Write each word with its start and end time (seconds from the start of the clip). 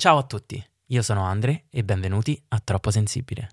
Ciao 0.00 0.18
a 0.18 0.22
tutti, 0.22 0.64
io 0.86 1.02
sono 1.02 1.24
Andre 1.24 1.64
e 1.70 1.82
benvenuti 1.82 2.40
a 2.50 2.60
Troppo 2.60 2.92
Sensibile. 2.92 3.48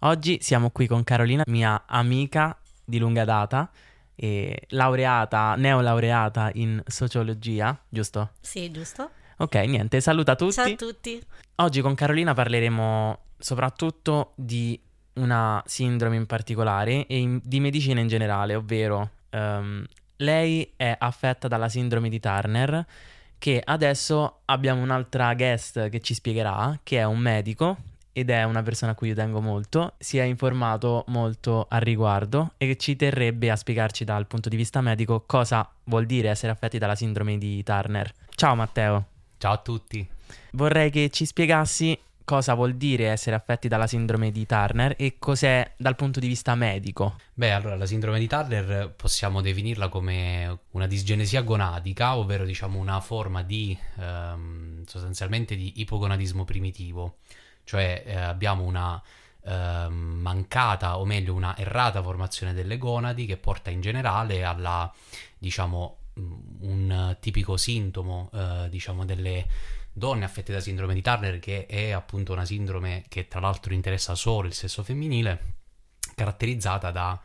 Oggi 0.00 0.38
siamo 0.40 0.70
qui 0.70 0.88
con 0.88 1.04
Carolina, 1.04 1.44
mia 1.46 1.84
amica 1.86 2.58
di 2.84 2.98
lunga 2.98 3.24
data, 3.24 3.70
e 4.16 4.64
laureata, 4.70 5.54
neolaureata 5.54 6.50
in 6.54 6.82
sociologia, 6.84 7.80
giusto? 7.88 8.32
Sì, 8.40 8.72
giusto. 8.72 9.10
Ok, 9.36 9.54
niente, 9.54 10.00
saluta 10.00 10.34
tutti. 10.34 10.52
Ciao 10.52 10.66
a 10.66 10.74
tutti. 10.74 11.24
Oggi 11.54 11.80
con 11.80 11.94
Carolina 11.94 12.34
parleremo 12.34 13.18
soprattutto 13.38 14.32
di 14.34 14.80
una 15.16 15.62
sindrome 15.66 16.16
in 16.16 16.26
particolare 16.26 17.06
e 17.06 17.18
in- 17.18 17.40
di 17.42 17.60
medicina 17.60 18.00
in 18.00 18.08
generale, 18.08 18.54
ovvero 18.54 19.10
ehm, 19.30 19.84
lei 20.16 20.72
è 20.76 20.94
affetta 20.98 21.48
dalla 21.48 21.68
sindrome 21.68 22.08
di 22.08 22.20
Turner, 22.20 22.84
che 23.38 23.60
adesso 23.64 24.40
abbiamo 24.46 24.82
un'altra 24.82 25.34
guest 25.34 25.88
che 25.90 26.00
ci 26.00 26.14
spiegherà, 26.14 26.78
che 26.82 26.98
è 26.98 27.04
un 27.04 27.18
medico 27.18 27.76
ed 28.12 28.30
è 28.30 28.44
una 28.44 28.62
persona 28.62 28.92
a 28.92 28.94
cui 28.94 29.08
io 29.08 29.14
tengo 29.14 29.42
molto, 29.42 29.92
si 29.98 30.16
è 30.16 30.22
informato 30.22 31.04
molto 31.08 31.66
al 31.68 31.82
riguardo 31.82 32.52
e 32.56 32.76
ci 32.78 32.96
terrebbe 32.96 33.50
a 33.50 33.56
spiegarci 33.56 34.04
dal 34.04 34.26
punto 34.26 34.48
di 34.48 34.56
vista 34.56 34.80
medico 34.80 35.24
cosa 35.26 35.68
vuol 35.84 36.06
dire 36.06 36.30
essere 36.30 36.50
affetti 36.52 36.78
dalla 36.78 36.94
sindrome 36.94 37.36
di 37.36 37.62
Turner. 37.62 38.10
Ciao 38.30 38.54
Matteo, 38.54 39.04
Ciao 39.36 39.52
a 39.52 39.58
tutti. 39.58 40.08
vorrei 40.52 40.88
che 40.90 41.10
ci 41.10 41.26
spiegassi 41.26 41.98
cosa 42.26 42.54
vuol 42.54 42.74
dire 42.74 43.06
essere 43.06 43.36
affetti 43.36 43.68
dalla 43.68 43.86
sindrome 43.86 44.32
di 44.32 44.44
Turner 44.46 44.96
e 44.98 45.14
cos'è 45.18 45.74
dal 45.76 45.94
punto 45.94 46.18
di 46.18 46.26
vista 46.26 46.56
medico. 46.56 47.18
Beh, 47.32 47.52
allora 47.52 47.76
la 47.76 47.86
sindrome 47.86 48.18
di 48.18 48.26
Turner 48.26 48.92
possiamo 48.96 49.40
definirla 49.40 49.88
come 49.88 50.58
una 50.72 50.88
disgenesia 50.88 51.42
gonadica, 51.42 52.16
ovvero 52.16 52.44
diciamo 52.44 52.80
una 52.80 53.00
forma 53.00 53.42
di 53.42 53.78
ehm, 53.98 54.84
sostanzialmente 54.84 55.54
di 55.54 55.80
ipogonadismo 55.80 56.44
primitivo, 56.44 57.18
cioè 57.62 58.02
eh, 58.04 58.16
abbiamo 58.16 58.64
una 58.64 59.00
ehm, 59.44 59.94
mancata 59.94 60.98
o 60.98 61.04
meglio 61.04 61.32
una 61.32 61.56
errata 61.56 62.02
formazione 62.02 62.52
delle 62.52 62.76
gonadi 62.76 63.24
che 63.24 63.36
porta 63.36 63.70
in 63.70 63.80
generale 63.80 64.42
alla 64.42 64.92
diciamo 65.38 65.98
mh, 66.14 66.22
un 66.60 67.16
tipico 67.20 67.56
sintomo 67.56 68.30
eh, 68.34 68.66
diciamo 68.68 69.04
delle 69.04 69.46
donne 69.98 70.26
affette 70.26 70.52
da 70.52 70.60
sindrome 70.60 70.92
di 70.92 71.00
Turner 71.00 71.38
che 71.38 71.64
è 71.64 71.90
appunto 71.90 72.34
una 72.34 72.44
sindrome 72.44 73.04
che 73.08 73.28
tra 73.28 73.40
l'altro 73.40 73.72
interessa 73.72 74.14
solo 74.14 74.46
il 74.46 74.52
sesso 74.52 74.82
femminile 74.82 75.54
caratterizzata 76.14 76.90
da, 76.90 77.18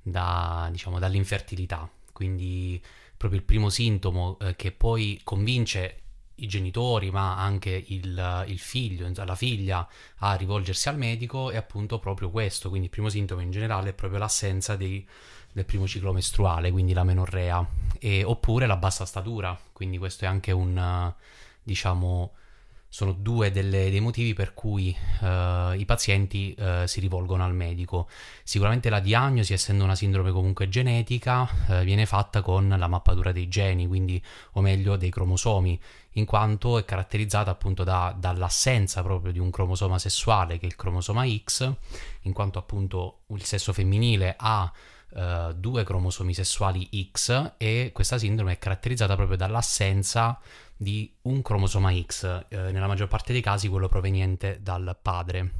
da, 0.00 0.68
diciamo, 0.70 1.00
dall'infertilità. 1.00 1.90
Quindi 2.12 2.80
proprio 3.16 3.40
il 3.40 3.44
primo 3.44 3.70
sintomo 3.70 4.38
eh, 4.38 4.54
che 4.54 4.70
poi 4.70 5.20
convince 5.24 5.96
i 6.36 6.46
genitori, 6.46 7.10
ma 7.10 7.38
anche 7.38 7.84
il, 7.88 8.44
il 8.46 8.58
figlio, 8.58 9.10
la 9.24 9.34
figlia, 9.34 9.88
a 10.18 10.34
rivolgersi 10.34 10.88
al 10.88 10.98
medico 10.98 11.50
è 11.50 11.56
appunto 11.56 11.98
proprio 11.98 12.30
questo. 12.30 12.68
Quindi 12.68 12.86
il 12.86 12.92
primo 12.92 13.08
sintomo 13.08 13.40
in 13.40 13.50
generale 13.50 13.90
è 13.90 13.94
proprio 13.94 14.20
l'assenza 14.20 14.76
dei- 14.76 15.04
del 15.52 15.64
primo 15.64 15.88
ciclo 15.88 16.12
mestruale, 16.12 16.70
quindi 16.70 16.92
la 16.92 17.04
menorrea, 17.04 17.66
e- 17.98 18.22
oppure 18.22 18.66
la 18.66 18.76
bassa 18.76 19.04
statura. 19.04 19.58
Quindi 19.72 19.98
questo 19.98 20.24
è 20.24 20.28
anche 20.28 20.52
un, 20.52 21.12
diciamo, 21.62 22.32
sono 22.92 23.12
due 23.12 23.50
delle- 23.50 23.88
dei 23.88 24.00
motivi 24.00 24.34
per 24.34 24.52
cui 24.52 24.94
eh, 25.22 25.74
i 25.78 25.84
pazienti 25.86 26.52
eh, 26.52 26.84
si 26.86 27.00
rivolgono 27.00 27.42
al 27.42 27.54
medico. 27.54 28.06
Sicuramente 28.44 28.90
la 28.90 29.00
diagnosi, 29.00 29.54
essendo 29.54 29.82
una 29.82 29.94
sindrome 29.94 30.30
comunque 30.30 30.68
genetica, 30.68 31.48
eh, 31.68 31.84
viene 31.84 32.04
fatta 32.04 32.42
con 32.42 32.68
la 32.68 32.88
mappatura 32.88 33.32
dei 33.32 33.48
geni, 33.48 33.86
quindi, 33.86 34.22
o 34.52 34.60
meglio, 34.60 34.96
dei 34.96 35.08
cromosomi, 35.08 35.80
in 36.16 36.26
quanto 36.26 36.76
è 36.76 36.84
caratterizzata 36.84 37.50
appunto 37.50 37.82
da- 37.82 38.14
dall'assenza 38.14 39.02
proprio 39.02 39.32
di 39.32 39.38
un 39.38 39.50
cromosoma 39.50 39.98
sessuale, 39.98 40.58
che 40.58 40.64
è 40.64 40.68
il 40.68 40.76
cromosoma 40.76 41.24
X, 41.26 41.72
in 42.24 42.34
quanto 42.34 42.58
appunto 42.58 43.20
il 43.28 43.42
sesso 43.42 43.72
femminile 43.72 44.34
ha 44.36 44.70
eh, 45.14 45.54
due 45.56 45.84
cromosomi 45.84 46.34
sessuali 46.34 46.88
X 47.10 47.52
e 47.56 47.90
questa 47.92 48.18
sindrome 48.18 48.52
è 48.52 48.58
caratterizzata 48.58 49.14
proprio 49.14 49.36
dall'assenza 49.38 50.38
di 50.82 51.10
un 51.22 51.42
cromosoma 51.42 51.94
X, 51.94 52.46
eh, 52.48 52.56
nella 52.72 52.88
maggior 52.88 53.06
parte 53.06 53.32
dei 53.32 53.40
casi 53.40 53.68
quello 53.68 53.88
proveniente 53.88 54.58
dal 54.60 54.98
padre. 55.00 55.50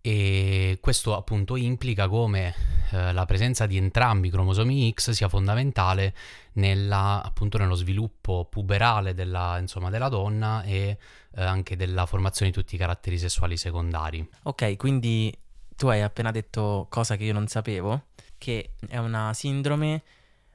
E 0.00 0.78
questo 0.80 1.16
appunto 1.16 1.56
implica 1.56 2.06
come 2.06 2.54
eh, 2.92 3.12
la 3.12 3.26
presenza 3.26 3.66
di 3.66 3.76
entrambi 3.76 4.28
i 4.28 4.30
cromosomi 4.30 4.92
X 4.92 5.10
sia 5.10 5.28
fondamentale 5.28 6.14
nella, 6.52 7.20
appunto 7.24 7.58
nello 7.58 7.74
sviluppo 7.74 8.46
puberale 8.48 9.14
della, 9.14 9.58
insomma, 9.58 9.90
della 9.90 10.08
donna 10.08 10.62
e 10.62 10.96
eh, 11.34 11.42
anche 11.42 11.74
della 11.74 12.06
formazione 12.06 12.52
di 12.52 12.56
tutti 12.56 12.76
i 12.76 12.78
caratteri 12.78 13.18
sessuali 13.18 13.56
secondari. 13.56 14.24
Ok, 14.44 14.76
quindi 14.76 15.36
tu 15.74 15.88
hai 15.88 16.02
appena 16.02 16.30
detto 16.30 16.86
cosa 16.88 17.16
che 17.16 17.24
io 17.24 17.32
non 17.32 17.48
sapevo, 17.48 18.04
che 18.38 18.74
è 18.88 18.98
una 18.98 19.34
sindrome 19.34 20.02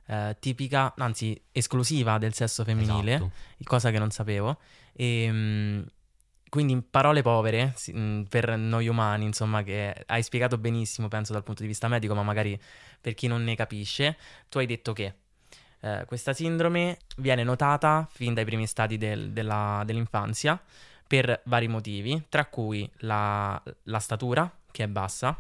eh, 0.08 0.36
tipica, 0.40 0.94
anzi 0.98 1.40
esclusiva 1.52 2.18
del 2.18 2.34
sesso 2.34 2.64
femminile, 2.64 3.14
Esatto. 3.16 3.32
cosa 3.64 3.92
che 3.92 4.00
non 4.00 4.12
sapevo. 4.12 4.60
E, 4.94 5.28
mm, 5.32 5.82
quindi 6.50 6.74
in 6.74 6.90
parole 6.90 7.22
povere, 7.22 7.74
mm, 7.96 8.24
per 8.24 8.58
noi 8.58 8.88
umani, 8.88 9.26
insomma, 9.26 9.64
che 9.64 10.04
hai 10.08 10.22
spiegato 10.22 10.58
benissimo, 10.58 11.08
penso 11.08 11.32
dal 11.34 11.44
punto 11.44 11.62
di 11.62 11.68
vista 11.68 11.88
medico, 11.88 12.14
ma 12.14 12.24
magari 12.24 12.60
per 13.00 13.14
chi 13.14 13.28
non 13.28 13.44
ne 13.44 13.56
capisce, 13.56 14.18
tu 14.50 14.58
hai 14.58 14.66
detto 14.66 14.92
che 14.94 15.14
eh, 15.84 16.04
questa 16.06 16.34
sindrome 16.34 17.00
viene 17.18 17.44
notata 17.44 18.08
fin 18.12 18.34
dai 18.36 18.46
primi 18.46 18.68
stadi 18.68 18.98
del- 18.98 19.32
della- 19.32 19.82
dell'infanzia 19.86 20.62
per 21.08 21.42
vari 21.46 21.68
motivi, 21.68 22.24
tra 22.30 22.46
cui 22.46 22.88
la, 23.00 23.60
la 23.84 24.00
statura, 24.00 24.50
che 24.72 24.84
è 24.84 24.88
bassa, 24.88 25.36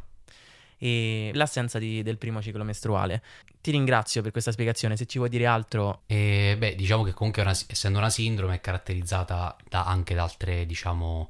e 0.83 1.29
l'assenza 1.35 1.77
di- 1.77 2.01
del 2.01 2.17
primo 2.17 2.41
ciclo 2.41 2.63
mestruale. 2.63 3.21
Ti 3.61 3.69
ringrazio 3.69 4.23
per 4.23 4.31
questa 4.31 4.51
spiegazione, 4.51 4.97
se 4.97 5.05
ci 5.05 5.19
vuoi 5.19 5.29
dire 5.29 5.45
altro 5.45 6.01
E 6.07 6.55
beh, 6.57 6.73
diciamo 6.73 7.03
che 7.03 7.13
comunque 7.13 7.43
una- 7.43 7.55
essendo 7.67 7.99
una 7.99 8.09
sindrome 8.09 8.55
è 8.55 8.61
caratterizzata 8.61 9.55
da- 9.69 9.85
anche 9.85 10.15
da 10.15 10.23
altre, 10.23 10.65
diciamo, 10.65 11.29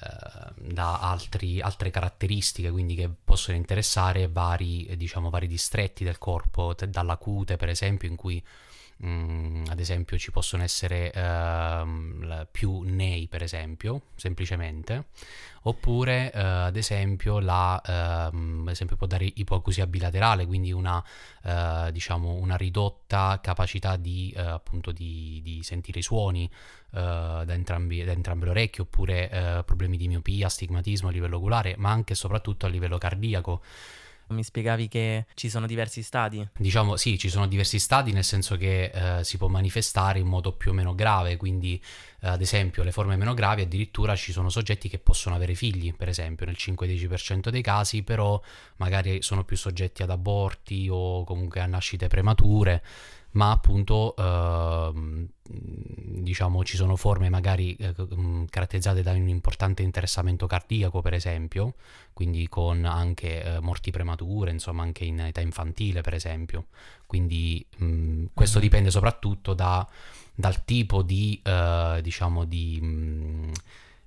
eh, 0.00 0.52
da 0.72 1.00
altri- 1.00 1.60
altre 1.60 1.90
caratteristiche, 1.90 2.70
quindi 2.70 2.94
che 2.94 3.10
possono 3.24 3.56
interessare 3.56 4.28
vari, 4.28 4.86
eh, 4.86 4.96
diciamo, 4.96 5.30
vari 5.30 5.48
distretti 5.48 6.04
del 6.04 6.18
corpo, 6.18 6.74
dalla 6.88 7.16
cute 7.16 7.56
per 7.56 7.68
esempio, 7.70 8.08
in 8.08 8.14
cui 8.14 8.40
mm, 9.04 9.64
ad 9.68 9.78
esempio 9.80 10.16
ci 10.18 10.30
possono 10.30 10.62
essere 10.62 11.12
la- 11.14 12.46
più 12.50 12.80
nei, 12.80 13.26
per 13.28 13.42
esempio, 13.42 14.02
semplicemente, 14.14 15.06
oppure 15.62 16.32
eh, 16.32 16.40
ad 16.40 16.76
esempio 16.76 17.38
la, 17.40 17.80
ehm, 17.84 18.62
ad 18.66 18.72
esempio 18.72 18.96
può 18.96 19.06
dare 19.06 19.30
ipoacusia 19.34 19.86
bilaterale, 19.86 20.46
quindi 20.46 20.72
una 20.72 21.02
eh, 21.42 21.90
diciamo 21.92 22.34
una 22.34 22.56
ridotta 22.56 23.38
capacità 23.42 23.96
di 23.96 24.32
eh, 24.36 24.40
appunto 24.40 24.92
di, 24.92 25.40
di 25.42 25.62
sentire 25.62 25.98
i 25.98 26.02
suoni 26.02 26.48
da, 26.88 27.44
entrambi, 27.48 28.02
da 28.04 28.12
entrambe 28.12 28.46
le 28.46 28.52
orecchie 28.52 28.82
oppure 28.84 29.62
problemi 29.66 29.98
di 29.98 30.08
miopia, 30.08 30.46
astigmatismo 30.46 31.08
a 31.08 31.10
livello 31.12 31.36
oculare 31.36 31.74
ma 31.76 31.90
anche 31.90 32.14
e 32.14 32.16
soprattutto 32.16 32.64
a 32.64 32.70
livello 32.70 32.96
cardiaco 32.96 33.60
mi 34.28 34.42
spiegavi 34.42 34.88
che 34.88 35.26
ci 35.34 35.48
sono 35.48 35.66
diversi 35.66 36.02
stadi. 36.02 36.46
Diciamo 36.56 36.96
sì, 36.96 37.18
ci 37.18 37.28
sono 37.28 37.46
diversi 37.46 37.78
stadi 37.78 38.12
nel 38.12 38.24
senso 38.24 38.56
che 38.56 38.90
eh, 38.92 39.24
si 39.24 39.36
può 39.36 39.48
manifestare 39.48 40.18
in 40.18 40.26
modo 40.26 40.52
più 40.52 40.70
o 40.70 40.74
meno 40.74 40.94
grave, 40.94 41.36
quindi 41.36 41.80
eh, 42.20 42.28
ad 42.28 42.40
esempio 42.40 42.82
le 42.82 42.92
forme 42.92 43.16
meno 43.16 43.34
gravi 43.34 43.62
addirittura 43.62 44.16
ci 44.16 44.32
sono 44.32 44.48
soggetti 44.48 44.88
che 44.88 44.98
possono 44.98 45.34
avere 45.34 45.54
figli, 45.54 45.94
per 45.94 46.08
esempio 46.08 46.46
nel 46.46 46.56
5-10% 46.58 47.48
dei 47.48 47.62
casi, 47.62 48.02
però 48.02 48.40
magari 48.76 49.22
sono 49.22 49.44
più 49.44 49.56
soggetti 49.56 50.02
ad 50.02 50.10
aborti 50.10 50.88
o 50.90 51.24
comunque 51.24 51.60
a 51.60 51.66
nascite 51.66 52.08
premature, 52.08 52.82
ma 53.36 53.50
appunto 53.50 54.14
ehm, 54.16 55.28
diciamo 55.48 56.64
ci 56.64 56.76
sono 56.76 56.96
forme 56.96 57.28
magari 57.28 57.76
eh, 57.76 57.92
mh, 57.96 58.46
caratterizzate 58.50 59.02
da 59.02 59.12
un 59.12 59.28
importante 59.28 59.82
interessamento 59.82 60.46
cardiaco, 60.46 61.00
per 61.02 61.12
esempio, 61.12 61.74
quindi 62.12 62.48
con 62.48 62.84
anche 62.84 63.42
eh, 63.42 63.60
morti 63.60 63.90
premature, 63.90 64.50
insomma 64.50 64.82
anche 64.82 65.04
in 65.04 65.20
età 65.20 65.40
infantile 65.40 66.00
per 66.00 66.14
esempio. 66.14 66.66
Quindi 67.06 67.64
mh, 67.76 68.24
questo 68.34 68.58
Mhm. 68.58 68.64
dipende 68.64 68.90
soprattutto 68.90 69.52
da- 69.54 69.86
dal 70.34 70.64
tipo 70.64 71.02
di, 71.02 71.40
eh, 71.44 72.00
diciamo, 72.02 72.44
di... 72.44 72.80
mh, 72.80 73.52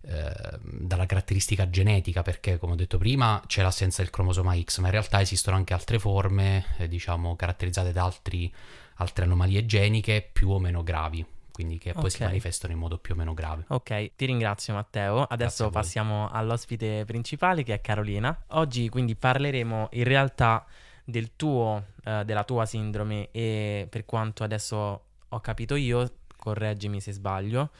eh, 0.01 0.59
dalla 0.63 1.05
caratteristica 1.05 1.69
genetica 1.69 2.21
perché 2.21 2.57
come 2.57 2.71
ho 2.71 2.75
detto 2.75 2.97
prima 2.97 3.43
c'è 3.47 3.61
l'assenza 3.61 4.01
del 4.01 4.09
cromosoma 4.09 4.57
X 4.57 4.79
ma 4.79 4.85
in 4.87 4.93
realtà 4.93 5.19
esistono 5.19 5.57
anche 5.57 5.73
altre 5.73 5.99
forme 5.99 6.63
eh, 6.77 6.87
diciamo 6.87 7.35
caratterizzate 7.35 7.91
da 7.91 8.05
altri- 8.05 8.51
altre 8.99 9.25
anomalie 9.25 9.65
geniche 9.65 10.27
più 10.31 10.49
o 10.49 10.59
meno 10.59 10.83
gravi 10.83 11.25
quindi 11.59 11.77
che 11.77 11.91
poi 11.91 12.09
si 12.09 12.21
Ok. 12.21 12.27
manifestano 12.27 12.71
in 12.71 12.79
modo 12.79 12.97
più 12.97 13.15
o 13.15 13.17
meno 13.17 13.33
grave. 13.33 13.65
Ok, 13.67 14.15
ti 14.15 14.25
ringrazio 14.25 14.73
Matteo. 14.73 15.23
Adesso 15.23 15.69
passiamo 15.69 16.29
all'ospite 16.29 17.03
principale 17.05 17.63
che 17.63 17.73
è 17.73 17.81
Carolina. 17.81 18.45
Oggi 18.51 18.87
quindi 18.87 19.13
parleremo 19.17 19.89
in 19.91 20.05
realtà 20.05 20.65
del 21.03 21.35
tuo, 21.35 21.87
eh, 22.05 22.23
della 22.23 22.45
tua 22.45 22.65
sindrome 22.65 23.27
e 23.31 23.87
per 23.89 24.05
quanto 24.05 24.45
adesso 24.45 25.03
ho 25.27 25.39
capito 25.41 25.75
io, 25.75 26.09
correggimi 26.37 27.01
se 27.01 27.11
sbaglio, 27.11 27.71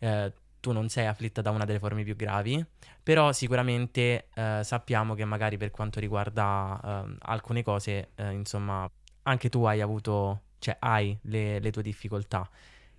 eh, 0.00 0.30
tu 0.60 0.72
non 0.72 0.90
sei 0.90 1.06
afflitta 1.06 1.40
da 1.40 1.48
una 1.50 1.64
delle 1.64 1.78
forme 1.78 2.04
più 2.04 2.16
gravi, 2.16 2.62
però 3.02 3.32
sicuramente 3.32 4.28
eh, 4.34 4.60
sappiamo 4.62 5.14
che 5.14 5.24
magari 5.24 5.56
per 5.56 5.70
quanto 5.70 5.98
riguarda 5.98 6.78
ehm, 6.84 7.16
alcune 7.22 7.62
cose, 7.62 8.10
eh, 8.16 8.32
insomma, 8.32 8.86
anche 9.22 9.48
tu 9.48 9.64
hai 9.64 9.80
avuto, 9.80 10.42
cioè 10.58 10.76
hai 10.80 11.16
le, 11.22 11.58
le 11.60 11.70
tue 11.70 11.82
difficoltà. 11.82 12.48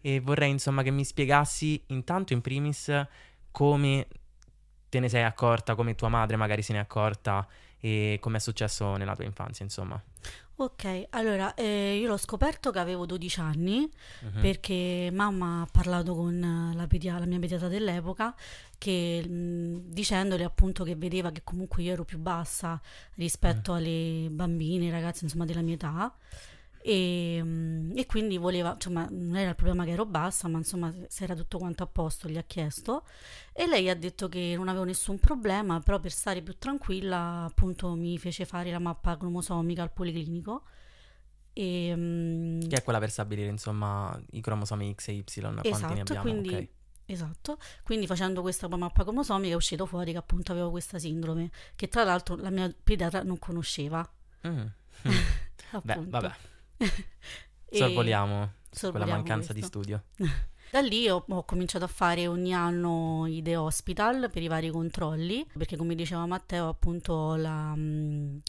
E 0.01 0.19
vorrei 0.19 0.51
insomma 0.51 0.83
che 0.83 0.91
mi 0.91 1.03
spiegassi 1.03 1.81
intanto 1.87 2.33
in 2.33 2.41
primis 2.41 2.91
come 3.51 4.07
te 4.89 4.99
ne 4.99 5.09
sei 5.09 5.23
accorta, 5.23 5.75
come 5.75 5.95
tua 5.95 6.09
madre 6.09 6.35
magari 6.35 6.61
se 6.61 6.73
ne 6.73 6.79
è 6.79 6.81
accorta 6.81 7.47
e 7.79 8.17
come 8.21 8.37
è 8.37 8.39
successo 8.39 8.95
nella 8.97 9.15
tua 9.15 9.25
infanzia, 9.25 9.63
insomma. 9.65 10.01
Ok, 10.57 11.07
allora 11.09 11.53
eh, 11.53 11.97
io 11.97 12.07
l'ho 12.07 12.15
scoperto 12.17 12.71
che 12.71 12.79
avevo 12.79 13.05
12 13.05 13.39
anni 13.41 13.89
Mhm. 14.21 14.41
perché 14.41 15.09
mamma 15.11 15.61
ha 15.63 15.67
parlato 15.69 16.15
con 16.15 16.71
la, 16.73 16.87
pedia- 16.87 17.19
la 17.19 17.25
mia 17.25 17.39
pediatra 17.39 17.67
dell'epoca 17.67 18.33
che, 18.77 19.21
mh, 19.27 19.91
dicendole 19.91 20.45
appunto 20.45 20.85
che 20.85 20.95
vedeva 20.95 21.31
che 21.31 21.41
comunque 21.43 21.83
io 21.83 21.91
ero 21.91 22.05
più 22.05 22.19
bassa 22.19 22.79
rispetto 23.15 23.73
alle 23.73 24.27
bambine, 24.31 24.89
ragazze 24.91 25.25
insomma 25.25 25.43
della 25.45 25.61
mia 25.61 25.73
età 25.75 26.15
e, 26.87 27.41
mh, 27.43 27.93
e 27.95 28.05
quindi 28.05 28.37
voleva, 28.37 28.73
insomma 28.73 29.07
non 29.09 29.35
era 29.37 29.49
il 29.49 29.55
problema 29.55 29.85
che 29.85 29.91
ero 29.91 30.05
bassa 30.05 30.47
ma 30.47 30.59
insomma 30.59 30.93
se 31.07 31.23
era 31.23 31.33
tutto 31.35 31.57
quanto 31.57 31.81
a 31.83 31.87
posto 31.87 32.27
gli 32.29 32.37
ha 32.37 32.43
chiesto 32.43 33.03
e 33.53 33.65
lei 33.67 33.89
ha 33.89 33.95
detto 33.95 34.29
che 34.29 34.53
non 34.55 34.67
avevo 34.67 34.83
nessun 34.83 35.17
problema 35.19 35.79
però 35.79 35.99
per 35.99 36.11
stare 36.11 36.41
più 36.43 36.57
tranquilla 36.59 37.45
appunto 37.49 37.95
mi 37.95 38.17
fece 38.19 38.45
fare 38.45 38.69
la 38.69 38.79
mappa 38.79 39.17
cromosomica 39.17 39.81
al 39.81 39.91
policlinico 39.91 40.63
e, 41.53 41.95
mh, 41.95 42.67
Che 42.67 42.75
è 42.75 42.83
quella 42.83 42.99
per 42.99 43.09
stabilire 43.11 43.49
insomma 43.49 44.19
i 44.31 44.41
cromosomi 44.41 44.93
X 44.93 45.07
e 45.09 45.13
Y, 45.13 45.23
quanti 45.67 45.93
ne 45.93 46.01
Esatto, 46.01 46.01
abbiamo, 46.01 46.21
quindi, 46.21 46.53
ok. 46.53 46.67
esatto. 47.05 47.57
Quindi 47.83 48.07
facendo 48.07 48.41
questa 48.41 48.67
mappa 48.67 49.03
cromosomica 49.03 49.53
è 49.53 49.55
uscito 49.55 49.85
fuori 49.85 50.11
che 50.11 50.17
appunto 50.17 50.51
avevo 50.51 50.69
questa 50.71 50.99
sindrome, 50.99 51.49
che 51.75 51.87
tra 51.87 52.03
l'altro 52.03 52.35
la 52.35 52.49
mia 52.49 52.73
pediatra 52.83 53.23
non 53.23 53.39
conosceva. 53.39 54.07
Mm. 54.47 54.65
Beh, 55.81 56.01
vabbè, 56.07 56.31
E 57.67 57.77
sorvoliamo 57.77 58.35
quella 58.35 58.51
sorvoliamo 58.71 59.11
mancanza 59.11 59.53
di 59.53 59.59
questo. 59.59 59.81
studio. 59.81 60.03
Da 60.71 60.81
lì 60.81 61.07
ho, 61.07 61.23
ho 61.25 61.43
cominciato 61.45 61.85
a 61.85 61.87
fare 61.87 62.27
ogni 62.27 62.53
anno 62.53 63.25
i 63.27 63.41
The 63.41 63.55
Hospital 63.55 64.29
per 64.29 64.41
i 64.41 64.47
vari 64.47 64.69
controlli, 64.71 65.45
perché 65.57 65.77
come 65.77 65.95
diceva 65.95 66.25
Matteo, 66.25 66.67
appunto 66.67 67.35
la, 67.35 67.73
mh, 67.73 68.41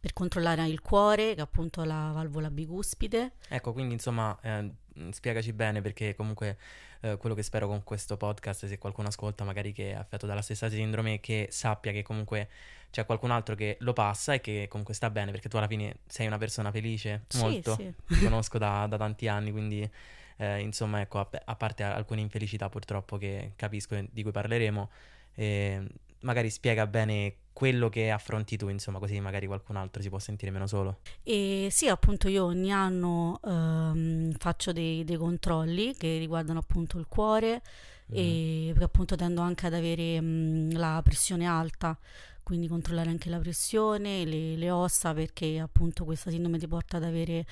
per 0.00 0.12
controllare 0.14 0.66
il 0.66 0.80
cuore, 0.80 1.34
che 1.34 1.42
appunto 1.42 1.82
ho 1.82 1.84
la 1.84 2.10
valvola 2.14 2.48
bicuspide. 2.50 3.32
Ecco, 3.48 3.72
quindi 3.72 3.94
insomma, 3.94 4.38
eh, 4.40 4.70
spiegaci 5.10 5.52
bene 5.52 5.80
perché 5.80 6.14
comunque 6.14 6.58
eh, 7.00 7.16
quello 7.16 7.34
che 7.34 7.42
spero 7.42 7.66
con 7.66 7.82
questo 7.84 8.16
podcast, 8.16 8.66
se 8.66 8.78
qualcuno 8.78 9.08
ascolta 9.08 9.44
magari 9.44 9.72
che 9.72 9.90
è 9.92 9.94
affetto 9.94 10.26
dalla 10.26 10.42
stessa 10.42 10.68
sindrome, 10.68 11.20
che 11.20 11.48
sappia 11.50 11.92
che 11.92 12.02
comunque 12.02 12.48
c'è 12.90 13.04
qualcun 13.04 13.30
altro 13.32 13.54
che 13.54 13.76
lo 13.80 13.92
passa 13.92 14.34
e 14.34 14.40
che 14.40 14.66
comunque 14.68 14.94
sta 14.94 15.10
bene, 15.10 15.32
perché 15.32 15.48
tu 15.48 15.56
alla 15.56 15.66
fine 15.66 15.96
sei 16.06 16.26
una 16.28 16.38
persona 16.38 16.70
felice, 16.70 17.24
Sì, 17.28 17.38
molto, 17.38 17.74
sì. 17.74 17.92
ti 18.06 18.20
conosco 18.20 18.56
da, 18.58 18.86
da 18.86 18.96
tanti 18.96 19.26
anni, 19.26 19.50
quindi 19.50 19.88
eh, 20.36 20.60
insomma, 20.60 21.00
ecco, 21.00 21.18
a, 21.18 21.28
a 21.44 21.56
parte 21.56 21.82
alcune 21.82 22.20
infelicità 22.20 22.68
purtroppo 22.68 23.16
che 23.18 23.52
capisco 23.56 23.96
e 23.96 24.08
di 24.12 24.22
cui 24.22 24.30
parleremo, 24.32 24.90
eh, 25.34 25.82
magari 26.24 26.50
spiega 26.50 26.86
bene 26.86 27.36
quello 27.52 27.88
che 27.88 28.10
affronti 28.10 28.56
tu, 28.56 28.68
insomma, 28.68 28.98
così 28.98 29.20
magari 29.20 29.46
qualcun 29.46 29.76
altro 29.76 30.02
si 30.02 30.08
può 30.08 30.18
sentire 30.18 30.50
meno 30.50 30.66
solo. 30.66 30.98
E 31.22 31.68
sì, 31.70 31.86
appunto 31.86 32.28
io 32.28 32.44
ogni 32.44 32.72
anno 32.72 33.38
ehm, 33.44 34.32
faccio 34.32 34.72
dei, 34.72 35.04
dei 35.04 35.16
controlli 35.16 35.94
che 35.96 36.18
riguardano 36.18 36.58
appunto 36.58 36.98
il 36.98 37.06
cuore 37.06 37.62
e 38.10 38.66
perché 38.70 38.84
appunto 38.84 39.16
tendo 39.16 39.40
anche 39.40 39.66
ad 39.66 39.74
avere 39.74 40.20
mh, 40.20 40.76
la 40.76 41.00
pressione 41.02 41.46
alta, 41.46 41.98
quindi 42.42 42.68
controllare 42.68 43.08
anche 43.10 43.30
la 43.30 43.38
pressione, 43.38 44.24
le, 44.24 44.56
le 44.56 44.70
ossa 44.70 45.14
perché 45.14 45.58
appunto 45.58 46.04
questa 46.04 46.30
sindrome 46.30 46.58
ti 46.58 46.66
porta 46.66 46.98
ad 46.98 47.04
avere, 47.04 47.46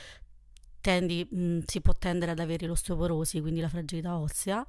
tendi, 0.80 1.26
mh, 1.28 1.60
si 1.66 1.80
può 1.80 1.94
tendere 1.94 2.32
ad 2.32 2.38
avere 2.38 2.66
l'osteoporosi, 2.66 3.40
quindi 3.40 3.60
la 3.60 3.68
fragilità 3.68 4.18
ossea 4.18 4.66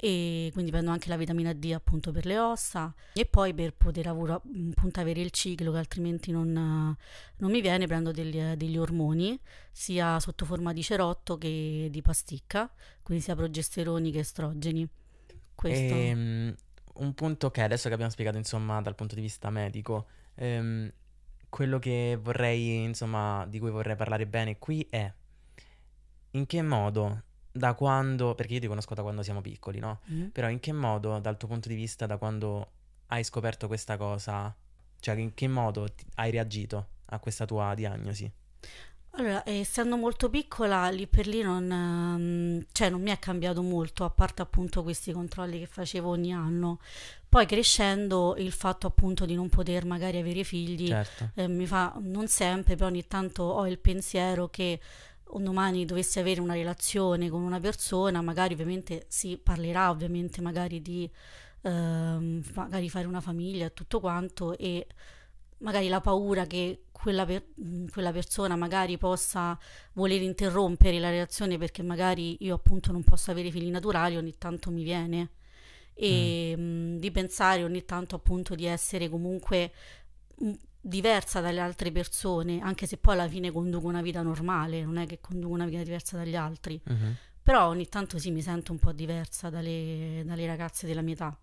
e 0.00 0.50
quindi 0.52 0.70
prendo 0.70 0.90
anche 0.90 1.08
la 1.08 1.16
vitamina 1.16 1.52
D 1.52 1.72
appunto 1.74 2.12
per 2.12 2.24
le 2.24 2.38
ossa. 2.38 2.94
E 3.14 3.26
poi 3.26 3.52
per 3.52 3.74
poter 3.74 4.06
avura- 4.06 4.34
appunto 4.34 5.00
avere 5.00 5.20
il 5.20 5.30
ciclo 5.30 5.72
che 5.72 5.78
altrimenti 5.78 6.30
non, 6.30 6.52
non 6.52 7.50
mi 7.50 7.60
viene 7.60 7.86
prendo 7.86 8.12
degli, 8.12 8.40
degli 8.54 8.76
ormoni 8.76 9.38
sia 9.72 10.20
sotto 10.20 10.44
forma 10.44 10.72
di 10.72 10.82
cerotto 10.82 11.36
che 11.36 11.88
di 11.90 12.02
pasticca 12.02 12.70
quindi 13.02 13.24
sia 13.24 13.34
progesteroni 13.34 14.10
che 14.10 14.18
estrogeni. 14.18 14.86
Questo. 15.54 15.94
Ehm, 15.94 16.54
un 16.96 17.14
punto 17.14 17.50
che 17.50 17.62
adesso 17.62 17.88
che 17.88 17.94
abbiamo 17.94 18.12
spiegato, 18.12 18.36
insomma, 18.36 18.82
dal 18.82 18.94
punto 18.94 19.14
di 19.14 19.22
vista 19.22 19.48
medico, 19.48 20.06
ehm, 20.34 20.92
quello 21.48 21.78
che 21.78 22.18
vorrei, 22.20 22.82
insomma, 22.82 23.46
di 23.46 23.58
cui 23.58 23.70
vorrei 23.70 23.96
parlare 23.96 24.26
bene 24.26 24.58
qui 24.58 24.86
è 24.90 25.10
in 26.32 26.44
che 26.44 26.60
modo, 26.60 27.22
da 27.58 27.74
quando, 27.74 28.34
perché 28.34 28.54
io 28.54 28.60
ti 28.60 28.66
conosco 28.66 28.94
da 28.94 29.02
quando 29.02 29.22
siamo 29.22 29.40
piccoli, 29.42 29.78
no? 29.78 30.00
Mm. 30.10 30.26
Però 30.28 30.48
in 30.48 30.60
che 30.60 30.72
modo, 30.72 31.18
dal 31.18 31.36
tuo 31.36 31.48
punto 31.48 31.68
di 31.68 31.74
vista, 31.74 32.06
da 32.06 32.16
quando 32.16 32.70
hai 33.08 33.24
scoperto 33.24 33.66
questa 33.66 33.96
cosa, 33.96 34.54
cioè 35.00 35.16
in 35.16 35.34
che 35.34 35.48
modo 35.48 35.86
ti- 35.88 36.04
hai 36.16 36.30
reagito 36.30 36.86
a 37.06 37.18
questa 37.18 37.44
tua 37.44 37.74
diagnosi? 37.74 38.30
Allora, 39.12 39.42
essendo 39.48 39.96
molto 39.96 40.30
piccola, 40.30 40.88
lì 40.90 41.08
per 41.08 41.26
lì 41.26 41.42
non, 41.42 41.68
ehm, 41.72 42.66
cioè 42.70 42.88
non 42.88 43.00
mi 43.02 43.10
è 43.10 43.18
cambiato 43.18 43.62
molto, 43.62 44.04
a 44.04 44.10
parte 44.10 44.42
appunto 44.42 44.82
questi 44.84 45.10
controlli 45.12 45.58
che 45.58 45.66
facevo 45.66 46.08
ogni 46.08 46.32
anno. 46.32 46.78
Poi 47.28 47.44
crescendo, 47.44 48.36
il 48.38 48.52
fatto 48.52 48.86
appunto 48.86 49.26
di 49.26 49.34
non 49.34 49.48
poter 49.48 49.84
magari 49.86 50.18
avere 50.18 50.44
figli, 50.44 50.88
Certo. 50.88 51.30
eh, 51.34 51.48
mi 51.48 51.66
fa, 51.66 51.94
non 52.00 52.28
sempre, 52.28 52.76
però 52.76 52.88
ogni 52.88 53.06
tanto 53.08 53.42
ho 53.42 53.66
il 53.66 53.78
pensiero 53.78 54.48
che 54.48 54.78
un 55.30 55.44
domani 55.44 55.84
dovessi 55.84 56.18
avere 56.18 56.40
una 56.40 56.54
relazione 56.54 57.28
con 57.28 57.42
una 57.42 57.60
persona, 57.60 58.20
magari 58.22 58.54
ovviamente 58.54 59.06
si 59.08 59.38
parlerà 59.38 59.90
ovviamente 59.90 60.40
magari 60.40 60.80
di 60.82 61.10
ehm, 61.62 62.42
magari 62.54 62.88
fare 62.88 63.06
una 63.06 63.20
famiglia 63.20 63.66
e 63.66 63.72
tutto 63.72 64.00
quanto 64.00 64.56
e 64.56 64.86
magari 65.58 65.88
la 65.88 66.00
paura 66.00 66.46
che 66.46 66.84
quella, 66.92 67.24
per- 67.26 67.46
quella 67.90 68.12
persona 68.12 68.56
magari 68.56 68.96
possa 68.98 69.58
voler 69.94 70.22
interrompere 70.22 70.98
la 70.98 71.10
relazione 71.10 71.58
perché 71.58 71.82
magari 71.82 72.36
io 72.40 72.54
appunto 72.54 72.92
non 72.92 73.02
posso 73.04 73.30
avere 73.30 73.50
figli 73.50 73.70
naturali 73.70 74.16
ogni 74.16 74.36
tanto 74.38 74.70
mi 74.70 74.82
viene. 74.82 75.30
E 75.94 76.56
mh, 76.56 76.98
di 76.98 77.10
pensare 77.10 77.64
ogni 77.64 77.84
tanto 77.84 78.14
appunto 78.16 78.54
di 78.54 78.66
essere 78.66 79.08
comunque 79.08 79.72
mh, 80.38 80.52
diversa 80.80 81.40
dalle 81.40 81.60
altre 81.60 81.90
persone 81.92 82.60
anche 82.60 82.86
se 82.86 82.96
poi 82.96 83.14
alla 83.14 83.28
fine 83.28 83.50
conduco 83.50 83.86
una 83.86 84.02
vita 84.02 84.22
normale 84.22 84.84
non 84.84 84.96
è 84.96 85.06
che 85.06 85.18
conduco 85.20 85.52
una 85.52 85.66
vita 85.66 85.82
diversa 85.82 86.16
dagli 86.16 86.36
altri 86.36 86.80
Mhm. 86.84 87.16
però 87.42 87.66
ogni 87.68 87.88
tanto 87.88 88.18
sì 88.18 88.30
mi 88.30 88.42
sento 88.42 88.72
un 88.72 88.78
po' 88.78 88.92
diversa 88.92 89.50
dalle, 89.50 90.22
dalle 90.24 90.46
ragazze 90.46 90.86
della 90.86 91.02
mia 91.02 91.14
età 91.14 91.36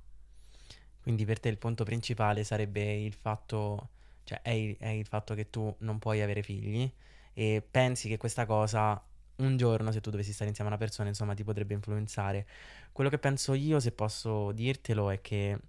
Quindi 1.01 1.25
per 1.25 1.39
te 1.39 1.49
il 1.49 1.57
punto 1.57 1.83
principale 1.83 2.43
sarebbe 2.43 2.95
il 2.95 3.13
fatto, 3.13 3.89
cioè 4.23 4.41
è 4.41 4.49
il, 4.51 4.75
è 4.77 4.87
il 4.87 5.05
fatto 5.05 5.35
che 5.35 5.49
tu 5.51 5.73
non 5.79 5.99
puoi 5.99 6.21
avere 6.21 6.41
figli 6.41 6.89
e 7.33 7.61
pensi 7.69 8.07
che 8.07 8.17
questa 8.17 8.45
cosa 8.47 8.99
un 9.37 9.57
giorno, 9.57 9.91
se 9.91 10.01
tu 10.01 10.09
dovessi 10.09 10.31
stare 10.33 10.49
insieme 10.49 10.69
a 10.71 10.73
una 10.73 10.83
persona, 10.83 11.09
insomma, 11.09 11.33
ti 11.35 11.43
potrebbe 11.43 11.73
influenzare. 11.75 12.47
Quello 12.91 13.09
che 13.09 13.19
penso 13.19 13.53
io, 13.53 13.79
se 13.79 13.91
posso 13.91 14.51
dirtelo, 14.53 15.09
è 15.11 15.19
che 15.21 15.59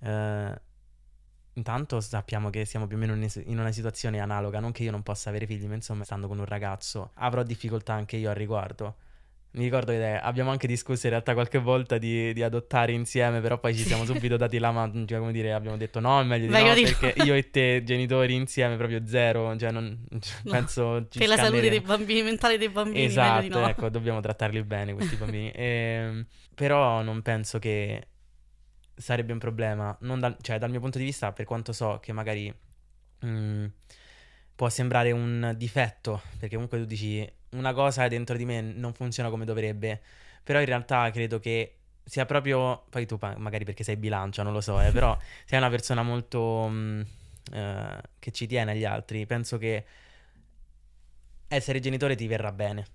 eh, 0.00 0.60
intanto 1.54 2.00
sappiamo 2.00 2.50
che 2.50 2.64
siamo 2.64 2.86
più 2.86 2.96
o 2.96 3.00
meno 3.00 3.14
in 3.14 3.58
una 3.58 3.72
situazione 3.72 4.20
analoga, 4.20 4.60
non 4.60 4.72
che 4.72 4.82
io 4.82 4.90
non 4.90 5.02
possa 5.02 5.28
avere 5.30 5.46
figli, 5.46 5.66
ma 5.66 5.74
insomma, 5.74 6.04
stando 6.04 6.28
con 6.28 6.38
un 6.38 6.44
ragazzo, 6.46 7.10
avrò 7.14 7.42
difficoltà 7.42 7.94
anche 7.94 8.16
io 8.16 8.28
al 8.30 8.36
riguardo. 8.36 8.96
Mi 9.54 9.62
ricordo 9.62 9.92
che 9.92 10.16
abbiamo 10.16 10.50
anche 10.50 10.66
discusso 10.66 11.06
in 11.06 11.12
realtà 11.12 11.32
qualche 11.32 11.58
volta 11.58 11.96
di, 11.96 12.32
di 12.32 12.42
adottare 12.42 12.90
insieme, 12.90 13.40
però 13.40 13.56
poi 13.60 13.72
ci 13.72 13.84
siamo 13.84 14.04
subito 14.04 14.36
dati 14.36 14.58
la 14.58 14.72
mano, 14.72 15.04
cioè 15.06 15.20
come 15.20 15.30
dire, 15.30 15.52
abbiamo 15.52 15.76
detto 15.76 16.00
no, 16.00 16.20
è 16.20 16.24
meglio 16.24 16.46
di 16.46 16.52
Meglio 16.52 16.68
no, 16.70 16.74
di 16.74 16.82
no. 16.82 16.90
perché 16.98 17.22
io 17.22 17.34
e 17.34 17.50
te 17.50 17.84
genitori 17.84 18.34
insieme 18.34 18.76
proprio 18.76 19.06
zero, 19.06 19.56
cioè 19.56 19.70
non, 19.70 19.96
No. 20.10 20.50
penso 20.50 21.06
ci 21.08 21.20
per 21.20 21.28
la 21.28 21.36
salute 21.36 21.70
dei 21.70 21.80
bambini 21.80 22.22
mentale 22.22 22.58
dei 22.58 22.68
bambini 22.68 23.04
Esatto, 23.04 23.60
no. 23.60 23.68
ecco, 23.68 23.88
dobbiamo 23.90 24.18
trattarli 24.18 24.60
bene 24.64 24.92
questi 24.92 25.14
bambini. 25.14 25.52
Ehm, 25.54 26.26
però 26.52 27.02
non 27.02 27.22
penso 27.22 27.60
che 27.60 28.08
sarebbe 28.94 29.32
un 29.32 29.38
problema, 29.38 29.96
dal, 30.00 30.36
cioè 30.40 30.58
dal 30.58 30.70
mio 30.70 30.80
punto 30.80 30.98
di 30.98 31.04
vista, 31.04 31.32
per 31.32 31.44
quanto 31.44 31.72
so 31.72 31.98
che 32.00 32.12
magari 32.12 32.54
mm, 33.24 33.66
può 34.54 34.68
sembrare 34.68 35.10
un 35.12 35.54
difetto, 35.56 36.22
perché 36.38 36.54
comunque 36.54 36.78
tu 36.78 36.84
dici 36.84 37.28
una 37.50 37.72
cosa 37.72 38.06
dentro 38.08 38.36
di 38.36 38.44
me 38.44 38.60
non 38.60 38.92
funziona 38.94 39.30
come 39.30 39.44
dovrebbe, 39.44 40.00
però 40.42 40.60
in 40.60 40.66
realtà 40.66 41.10
credo 41.10 41.38
che 41.38 41.76
sia 42.04 42.26
proprio, 42.26 42.84
poi 42.90 43.06
tu 43.06 43.18
magari 43.20 43.64
perché 43.64 43.82
sei 43.82 43.96
bilancia, 43.96 44.42
non 44.42 44.52
lo 44.52 44.60
so, 44.60 44.80
eh, 44.80 44.92
però 44.92 45.16
sei 45.44 45.58
una 45.58 45.70
persona 45.70 46.02
molto 46.02 46.68
mh, 46.68 46.74
mm, 46.74 47.00
eh, 47.52 48.00
che 48.18 48.30
ci 48.30 48.46
tiene 48.46 48.72
agli 48.72 48.84
altri, 48.84 49.26
penso 49.26 49.58
che 49.58 49.84
essere 51.48 51.80
genitore 51.80 52.14
ti 52.14 52.26
verrà 52.26 52.52
bene. 52.52 52.86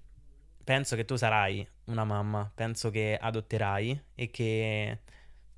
Penso 0.63 0.95
che 0.95 1.05
tu 1.05 1.15
sarai 1.15 1.67
una 1.85 2.03
mamma, 2.03 2.49
penso 2.53 2.91
che 2.91 3.17
adotterai 3.19 4.03
e 4.13 4.29
che 4.29 4.99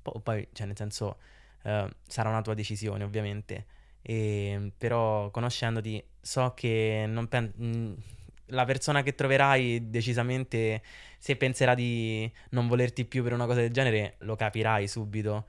poi, 0.02 0.48
cioè 0.52 0.66
nel 0.66 0.76
senso, 0.76 1.18
eh, 1.62 1.88
sarà 2.06 2.28
una 2.28 2.42
tua 2.42 2.54
decisione 2.54 3.04
ovviamente, 3.04 3.66
e, 4.02 4.72
però 4.76 5.30
conoscendoti 5.30 6.02
so 6.20 6.52
che 6.54 7.04
non 7.06 7.28
pen- 7.28 7.52
mh, 7.54 8.02
la 8.46 8.64
persona 8.64 9.02
che 9.02 9.14
troverai 9.14 9.90
decisamente, 9.90 10.82
se 11.18 11.36
penserà 11.36 11.74
di 11.74 12.30
non 12.50 12.66
volerti 12.68 13.04
più 13.04 13.22
per 13.22 13.32
una 13.32 13.46
cosa 13.46 13.60
del 13.60 13.72
genere, 13.72 14.16
lo 14.18 14.36
capirai 14.36 14.86
subito 14.88 15.46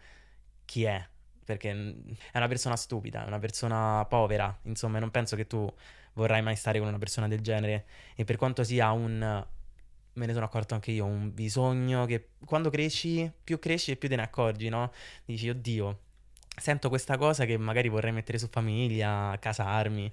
chi 0.65 0.83
è. 0.83 1.05
Perché 1.45 1.71
è 1.71 2.37
una 2.37 2.47
persona 2.47 2.77
stupida, 2.77 3.25
è 3.25 3.27
una 3.27 3.39
persona 3.39 4.05
povera. 4.05 4.57
Insomma, 4.63 4.99
non 4.99 5.11
penso 5.11 5.35
che 5.35 5.45
tu 5.45 5.69
vorrai 6.13 6.41
mai 6.41 6.55
stare 6.55 6.79
con 6.79 6.87
una 6.87 6.97
persona 6.97 7.27
del 7.27 7.41
genere. 7.41 7.85
E 8.15 8.23
per 8.23 8.37
quanto 8.37 8.63
sia 8.63 8.91
un. 8.91 9.45
Me 10.13 10.25
ne 10.25 10.33
sono 10.33 10.45
accorto 10.45 10.73
anche 10.75 10.91
io, 10.91 11.05
un 11.05 11.33
bisogno 11.33 12.05
che 12.05 12.29
quando 12.45 12.69
cresci, 12.69 13.31
più 13.43 13.57
cresci 13.57 13.91
e 13.91 13.95
più 13.95 14.07
te 14.09 14.15
ne 14.15 14.21
accorgi, 14.21 14.69
no? 14.69 14.91
Dici, 15.25 15.49
oddio, 15.49 15.99
sento 16.55 16.89
questa 16.89 17.17
cosa 17.17 17.45
che 17.45 17.57
magari 17.57 17.89
vorrei 17.89 18.11
mettere 18.11 18.37
su 18.37 18.47
famiglia, 18.49 19.35
casarmi. 19.39 20.11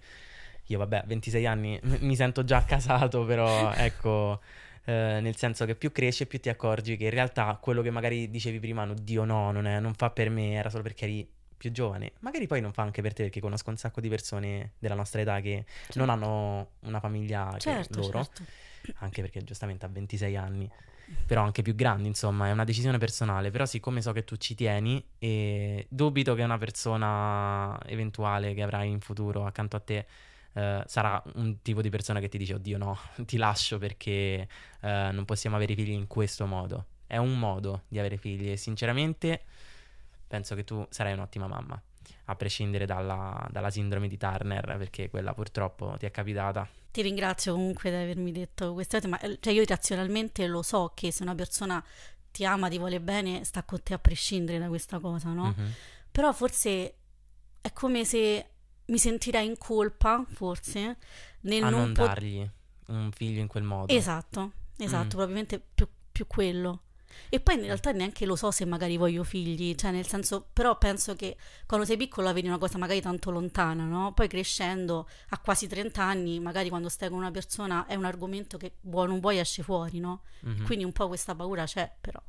Io, 0.66 0.78
vabbè, 0.78 0.96
a 0.98 1.04
26 1.06 1.46
anni 1.46 1.78
m- 1.82 1.98
mi 2.06 2.16
sento 2.16 2.44
già 2.44 2.64
casato, 2.64 3.24
però 3.24 3.72
ecco, 3.72 4.40
eh, 4.84 5.18
nel 5.20 5.36
senso 5.36 5.66
che 5.66 5.74
più 5.74 5.92
cresci 5.92 6.22
e 6.22 6.26
più 6.26 6.40
ti 6.40 6.48
accorgi 6.48 6.96
che 6.96 7.04
in 7.04 7.10
realtà 7.10 7.58
quello 7.60 7.82
che 7.82 7.90
magari 7.90 8.30
dicevi 8.30 8.58
prima, 8.58 8.82
oddio 8.88 9.24
no, 9.24 9.50
non, 9.52 9.66
è, 9.66 9.80
non 9.80 9.94
fa 9.94 10.10
per 10.10 10.30
me, 10.30 10.52
era 10.54 10.70
solo 10.70 10.82
perché 10.82 11.04
eri 11.04 11.28
più 11.60 11.72
giovane. 11.72 12.12
Magari 12.20 12.46
poi 12.46 12.62
non 12.62 12.72
fa 12.72 12.82
anche 12.82 13.02
per 13.02 13.12
te, 13.12 13.24
perché 13.24 13.40
conosco 13.40 13.68
un 13.68 13.76
sacco 13.76 14.00
di 14.00 14.08
persone 14.08 14.72
della 14.78 14.94
nostra 14.94 15.20
età 15.20 15.40
che 15.40 15.66
certo. 15.66 15.98
non 15.98 16.08
hanno 16.08 16.70
una 16.80 17.00
famiglia 17.00 17.54
certo, 17.58 18.00
loro, 18.00 18.24
certo. 18.24 18.44
Anche 18.98 19.20
perché 19.22 19.42
giustamente 19.42 19.84
a 19.86 19.88
26 19.88 20.36
anni 20.36 20.70
però 21.26 21.42
anche 21.42 21.62
più 21.62 21.74
grandi, 21.74 22.06
insomma, 22.06 22.48
è 22.48 22.52
una 22.52 22.64
decisione 22.64 22.98
personale, 22.98 23.50
però 23.50 23.66
siccome 23.66 24.00
so 24.00 24.12
che 24.12 24.24
tu 24.24 24.36
ci 24.36 24.54
tieni 24.54 25.04
e 25.18 25.86
dubito 25.88 26.34
che 26.34 26.42
una 26.42 26.58
persona 26.58 27.78
eventuale 27.86 28.54
che 28.54 28.62
avrai 28.62 28.90
in 28.90 29.00
futuro 29.00 29.44
accanto 29.44 29.76
a 29.76 29.80
te 29.80 30.06
Uh, 30.52 30.82
sarà 30.84 31.22
un 31.34 31.62
tipo 31.62 31.80
di 31.80 31.90
persona 31.90 32.18
che 32.18 32.28
ti 32.28 32.36
dice 32.36 32.54
oddio 32.54 32.76
no, 32.76 32.98
ti 33.24 33.36
lascio 33.36 33.78
perché 33.78 34.48
uh, 34.80 35.12
non 35.12 35.24
possiamo 35.24 35.54
avere 35.54 35.76
figli 35.76 35.92
in 35.92 36.08
questo 36.08 36.44
modo. 36.44 36.86
È 37.06 37.16
un 37.18 37.38
modo 37.38 37.84
di 37.86 38.00
avere 38.00 38.16
figli 38.16 38.50
e 38.50 38.56
sinceramente 38.56 39.44
penso 40.26 40.56
che 40.56 40.64
tu 40.64 40.84
sarai 40.90 41.12
un'ottima 41.12 41.46
mamma, 41.46 41.80
a 42.26 42.36
prescindere 42.36 42.86
dalla, 42.86 43.46
dalla 43.50 43.70
sindrome 43.70 44.08
di 44.08 44.16
Turner, 44.16 44.76
perché 44.78 45.10
quella 45.10 45.34
purtroppo 45.34 45.96
ti 45.98 46.06
è 46.06 46.10
capitata. 46.10 46.68
Ti 46.90 47.02
ringrazio 47.02 47.52
comunque 47.52 47.90
di 47.90 47.96
avermi 47.96 48.32
detto 48.32 48.72
queste 48.72 48.96
cose, 48.96 49.08
ma 49.08 49.18
cioè 49.40 49.52
io 49.52 49.64
razionalmente 49.66 50.46
lo 50.46 50.62
so 50.62 50.92
che 50.94 51.12
se 51.12 51.22
una 51.22 51.34
persona 51.34 51.82
ti 52.30 52.44
ama, 52.44 52.68
ti 52.68 52.78
vuole 52.78 53.00
bene, 53.00 53.44
sta 53.44 53.62
con 53.62 53.82
te 53.82 53.94
a 53.94 53.98
prescindere 53.98 54.58
da 54.58 54.68
questa 54.68 54.98
cosa, 54.98 55.32
no? 55.32 55.54
Mm-hmm. 55.56 55.70
Però 56.10 56.32
forse 56.32 56.94
è 57.60 57.72
come 57.72 58.04
se 58.04 58.50
mi 58.86 58.98
sentirei 58.98 59.46
in 59.46 59.58
colpa, 59.58 60.24
forse, 60.28 60.96
nel 61.42 61.62
a 61.62 61.70
non, 61.70 61.80
non 61.80 61.92
pot- 61.92 62.06
dargli 62.06 62.48
un 62.86 63.10
figlio 63.12 63.40
in 63.40 63.46
quel 63.46 63.62
modo. 63.62 63.92
Esatto, 63.92 64.52
esatto, 64.76 65.04
mm. 65.04 65.08
probabilmente 65.08 65.60
più, 65.60 65.88
più, 66.10 66.26
quello. 66.26 66.82
E 67.28 67.40
poi 67.40 67.54
in 67.56 67.62
realtà 67.62 67.92
neanche 67.92 68.26
lo 68.26 68.36
so 68.36 68.50
se 68.50 68.64
magari 68.64 68.96
voglio 68.96 69.24
figli, 69.24 69.74
cioè 69.74 69.90
nel 69.90 70.06
senso, 70.06 70.46
però 70.52 70.76
penso 70.78 71.14
che 71.14 71.36
quando 71.66 71.86
sei 71.86 71.96
piccolo 71.96 72.26
la 72.26 72.32
vedi 72.32 72.48
una 72.48 72.58
cosa 72.58 72.78
magari 72.78 73.00
tanto 73.00 73.30
lontana, 73.30 73.84
no? 73.84 74.12
Poi 74.12 74.28
crescendo 74.28 75.08
a 75.30 75.38
quasi 75.38 75.66
30 75.66 76.02
anni, 76.02 76.40
magari 76.40 76.68
quando 76.68 76.88
stai 76.88 77.08
con 77.08 77.18
una 77.18 77.30
persona 77.30 77.86
è 77.86 77.94
un 77.94 78.04
argomento 78.04 78.56
che 78.56 78.74
vuoi 78.82 79.08
non 79.08 79.20
vuoi 79.20 79.38
esce 79.38 79.62
fuori, 79.62 79.98
no? 80.00 80.22
Mm-hmm. 80.46 80.64
Quindi 80.64 80.84
un 80.84 80.92
po' 80.92 81.08
questa 81.08 81.34
paura 81.34 81.64
c'è, 81.64 81.90
però. 82.00 82.20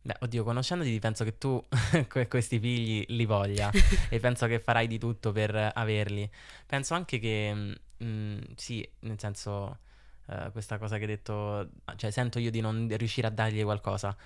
Beh, 0.00 0.16
oddio, 0.20 0.42
conoscendoti 0.44 0.98
penso 1.00 1.24
che 1.24 1.36
tu 1.36 1.62
questi 2.28 2.58
figli 2.58 3.04
li 3.08 3.26
voglia 3.26 3.70
e 4.08 4.18
penso 4.20 4.46
che 4.46 4.58
farai 4.58 4.86
di 4.86 4.98
tutto 4.98 5.32
per 5.32 5.72
averli. 5.74 6.28
Penso 6.66 6.94
anche 6.94 7.18
che, 7.18 7.52
mh, 7.52 7.74
mm, 8.04 8.38
sì, 8.56 8.88
nel 9.00 9.18
senso, 9.18 9.80
uh, 10.28 10.52
questa 10.52 10.78
cosa 10.78 10.96
che 10.96 11.02
hai 11.02 11.08
detto, 11.08 11.70
cioè 11.96 12.10
sento 12.10 12.38
io 12.38 12.50
di 12.50 12.60
non 12.60 12.88
riuscire 12.96 13.26
a 13.26 13.30
dargli 13.30 13.62
qualcosa. 13.62 14.16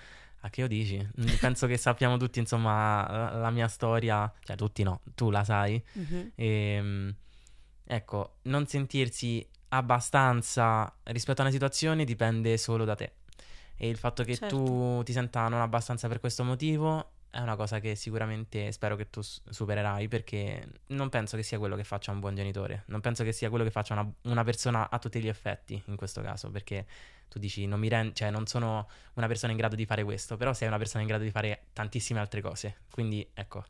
A 0.45 0.49
che 0.49 0.61
lo 0.61 0.67
dici? 0.67 0.97
Mm, 0.97 1.25
penso 1.39 1.67
che 1.67 1.77
sappiamo 1.77 2.17
tutti, 2.17 2.39
insomma, 2.39 3.09
la, 3.09 3.35
la, 3.37 3.49
mia 3.49 3.67
storia, 3.67 4.31
cioè 4.43 4.55
tutti 4.55 4.83
no, 4.83 5.01
tu 5.15 5.29
la 5.29 5.43
sai. 5.43 5.81
Mm-hmm. 5.97 6.27
E, 6.35 6.81
mh, 6.81 7.15
ecco, 7.85 8.35
non 8.43 8.67
sentirsi 8.67 9.45
abbastanza 9.69 10.93
rispetto 11.03 11.41
a 11.41 11.45
una 11.45 11.53
situazione 11.53 12.05
dipende 12.05 12.57
solo 12.57 12.85
da 12.85 12.93
te 12.93 13.13
e 13.75 13.89
il 13.89 13.97
fatto 13.97 14.23
che 14.23 14.35
certo. 14.37 14.55
tu 14.55 15.03
ti 15.03 15.11
senta 15.13 15.47
non 15.47 15.59
abbastanza 15.59 16.07
per 16.07 16.19
questo 16.19 16.43
motivo 16.43 17.12
è 17.33 17.39
una 17.39 17.55
cosa 17.55 17.79
che 17.79 17.95
sicuramente 17.95 18.71
spero 18.71 18.95
che 18.95 19.09
tu 19.09 19.21
supererai 19.21 20.07
perché 20.07 20.67
non 20.87 21.09
penso 21.09 21.35
che 21.35 21.41
sia 21.41 21.57
quello 21.57 21.75
che 21.75 21.83
faccia 21.83 22.11
un 22.11 22.19
buon 22.19 22.35
genitore, 22.35 22.83
non 22.87 23.01
penso 23.01 23.23
che 23.23 23.31
sia 23.31 23.49
quello 23.49 23.63
che 23.63 23.71
faccia 23.71 23.93
una, 23.93 24.07
una 24.23 24.43
persona 24.43 24.87
a 24.91 24.99
tutti 24.99 25.19
gli 25.19 25.27
effetti 25.27 25.81
in 25.87 25.95
questo 25.95 26.21
caso, 26.21 26.51
perché 26.51 26.85
tu 27.27 27.39
dici 27.39 27.65
non 27.65 27.79
mi 27.79 27.89
rend- 27.89 28.13
cioè 28.13 28.29
non 28.29 28.45
sono 28.45 28.87
una 29.15 29.25
persona 29.25 29.51
in 29.51 29.57
grado 29.57 29.75
di 29.75 29.87
fare 29.87 30.03
questo, 30.03 30.37
però 30.37 30.53
sei 30.53 30.67
una 30.67 30.77
persona 30.77 31.01
in 31.01 31.07
grado 31.07 31.23
di 31.23 31.31
fare 31.31 31.65
tantissime 31.73 32.19
altre 32.19 32.41
cose, 32.41 32.81
quindi 32.91 33.27
ecco. 33.33 33.65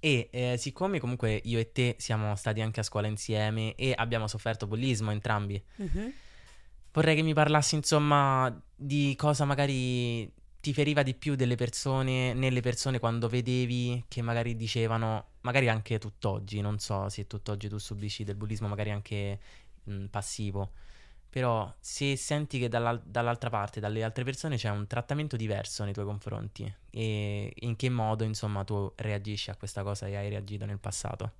E 0.00 0.28
eh, 0.32 0.56
siccome 0.58 0.98
comunque 0.98 1.40
io 1.44 1.58
e 1.60 1.70
te 1.70 1.94
siamo 1.98 2.34
stati 2.34 2.60
anche 2.60 2.80
a 2.80 2.82
scuola 2.82 3.06
insieme 3.06 3.76
e 3.76 3.94
abbiamo 3.96 4.26
sofferto 4.26 4.66
bullismo 4.66 5.12
entrambi, 5.12 5.62
mm-hmm 5.80 6.08
Vorrei 6.98 7.14
che 7.14 7.22
mi 7.22 7.32
parlassi, 7.32 7.76
insomma, 7.76 8.52
di 8.74 9.14
cosa 9.16 9.44
magari 9.44 10.28
ti 10.60 10.72
feriva 10.72 11.02
di 11.02 11.14
più 11.14 11.34
delle 11.34 11.54
persone, 11.54 12.34
nelle 12.34 12.60
persone 12.60 12.98
quando 12.98 13.28
vedevi 13.28 14.04
che 14.08 14.22
magari 14.22 14.56
dicevano, 14.56 15.32
magari 15.42 15.68
anche 15.68 15.98
tutt'oggi, 15.98 16.60
non 16.60 16.78
so 16.78 17.08
se 17.08 17.26
tutt'oggi 17.26 17.68
tu 17.68 17.78
subisci 17.78 18.24
del 18.24 18.34
bullismo, 18.34 18.68
magari 18.68 18.90
anche 18.90 19.38
mh, 19.84 20.06
passivo, 20.06 20.72
però 21.30 21.72
se 21.78 22.16
senti 22.16 22.58
che 22.58 22.68
dalla, 22.68 23.00
dall'altra 23.04 23.50
parte, 23.50 23.80
dalle 23.80 24.02
altre 24.02 24.24
persone, 24.24 24.56
c'è 24.56 24.70
un 24.70 24.86
trattamento 24.86 25.36
diverso 25.36 25.84
nei 25.84 25.92
tuoi 25.92 26.06
confronti 26.06 26.72
e 26.90 27.52
in 27.54 27.76
che 27.76 27.90
modo, 27.90 28.24
insomma, 28.24 28.64
tu 28.64 28.90
reagisci 28.96 29.50
a 29.50 29.56
questa 29.56 29.82
cosa 29.82 30.06
e 30.06 30.16
hai 30.16 30.28
reagito 30.28 30.64
nel 30.64 30.78
passato. 30.78 31.32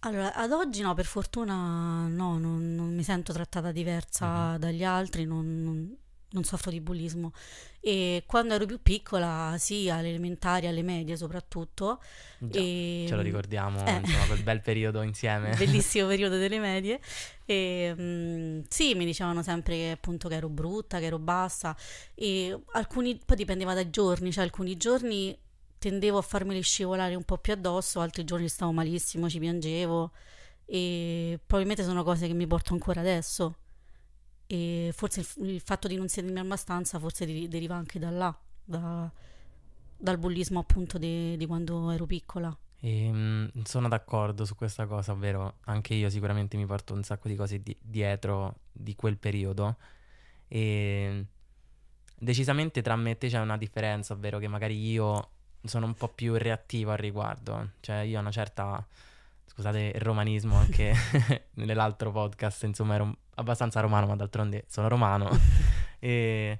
Allora, 0.00 0.32
ad 0.32 0.52
oggi 0.52 0.80
no, 0.80 0.94
per 0.94 1.04
fortuna 1.04 2.06
no, 2.06 2.38
non, 2.38 2.74
non 2.74 2.94
mi 2.94 3.02
sento 3.02 3.34
trattata 3.34 3.70
diversa 3.70 4.52
uh-huh. 4.52 4.58
dagli 4.58 4.82
altri, 4.82 5.26
non, 5.26 5.62
non, 5.62 5.96
non, 6.30 6.44
soffro 6.44 6.70
di 6.70 6.80
bullismo. 6.80 7.32
E 7.80 8.24
quando 8.26 8.54
ero 8.54 8.66
più 8.66 8.80
piccola, 8.82 9.54
sì, 9.58 9.88
alle 9.88 10.08
elementari, 10.08 10.66
alle 10.66 10.82
medie 10.82 11.16
soprattutto. 11.16 12.00
Già, 12.38 12.58
e... 12.58 13.04
Ce 13.08 13.14
lo 13.14 13.22
ricordiamo, 13.22 13.84
eh. 13.86 13.92
insomma, 13.92 14.26
quel 14.26 14.42
bel 14.42 14.60
periodo 14.60 15.02
insieme. 15.02 15.54
Bellissimo 15.58 16.06
periodo 16.08 16.36
delle 16.36 16.58
medie. 16.58 17.00
E, 17.44 17.94
mh, 17.96 18.02
mm, 18.02 18.60
sì, 18.68 18.94
mi 18.94 19.04
dicevano 19.04 19.42
sempre 19.42 19.76
che 19.76 19.90
appunto 19.92 20.28
che 20.28 20.36
ero 20.36 20.48
brutta, 20.48 20.98
che 20.98 21.06
ero 21.06 21.18
bassa. 21.18 21.76
E 22.14 22.58
alcuni, 22.72 23.18
poi 23.24 23.36
dipendeva 23.36 23.74
dai 23.74 23.90
giorni, 23.90 24.32
cioè 24.32 24.44
alcuni 24.44 24.76
giorni 24.76 25.36
tendevo 25.78 26.18
a 26.18 26.22
farmeli 26.22 26.60
scivolare 26.62 27.14
un 27.14 27.24
po' 27.24 27.38
più 27.38 27.54
addosso, 27.54 28.00
altri 28.00 28.24
giorni 28.24 28.48
stavo 28.48 28.70
malissimo, 28.70 29.30
ci 29.30 29.38
piangevo 29.38 30.12
e 30.66 31.40
probabilmente 31.44 31.82
sono 31.82 32.04
cose 32.04 32.28
che 32.28 32.34
mi 32.34 32.46
porto 32.46 32.74
ancora 32.74 33.00
adesso 33.00 33.56
e 34.50 34.90
forse 34.92 35.20
il, 35.20 35.48
il 35.50 35.60
fatto 35.60 35.86
di 35.86 35.94
non 35.94 36.08
sentirmi 36.08 36.40
abbastanza 36.40 36.98
forse 36.98 37.24
di, 37.24 37.46
deriva 37.46 37.76
anche 37.76 38.00
da 38.00 38.10
là, 38.10 38.36
da, 38.64 39.08
dal 39.96 40.18
bullismo 40.18 40.58
appunto 40.58 40.98
di, 40.98 41.44
quando 41.46 41.92
ero 41.92 42.04
piccola. 42.04 42.56
E, 42.80 43.04
ehm, 43.04 43.62
sono 43.62 43.86
d'accordo 43.86 44.44
su 44.44 44.56
questa 44.56 44.86
cosa, 44.86 45.12
ovvero 45.12 45.58
anche 45.66 45.94
io 45.94 46.10
sicuramente 46.10 46.56
mi 46.56 46.66
porto 46.66 46.94
un 46.94 47.04
sacco 47.04 47.28
di 47.28 47.36
cose 47.36 47.62
di, 47.62 47.76
dietro 47.80 48.56
di 48.72 48.96
quel 48.96 49.18
periodo 49.18 49.76
e 50.48 51.26
decisamente 52.18 52.82
tra 52.82 52.96
me 52.96 53.12
e 53.12 53.18
te 53.18 53.28
c'è 53.28 53.38
una 53.38 53.56
differenza, 53.56 54.14
ovvero 54.14 54.40
che 54.40 54.48
magari 54.48 54.84
io 54.90 55.30
sono 55.62 55.86
un 55.86 55.94
po' 55.94 56.08
più 56.08 56.34
reattivo 56.34 56.90
al 56.90 56.98
riguardo. 56.98 57.74
Cioè, 57.78 57.98
io 57.98 58.18
ho 58.18 58.20
una 58.20 58.32
certa. 58.32 58.84
Scusate 59.60 59.92
il 59.94 60.00
romanismo 60.00 60.56
anche 60.56 60.94
nell'altro 61.56 62.10
podcast, 62.10 62.62
insomma, 62.62 62.94
ero 62.94 63.14
abbastanza 63.34 63.80
romano, 63.80 64.06
ma 64.06 64.16
d'altronde 64.16 64.64
sono 64.68 64.88
romano. 64.88 65.28
e 66.00 66.58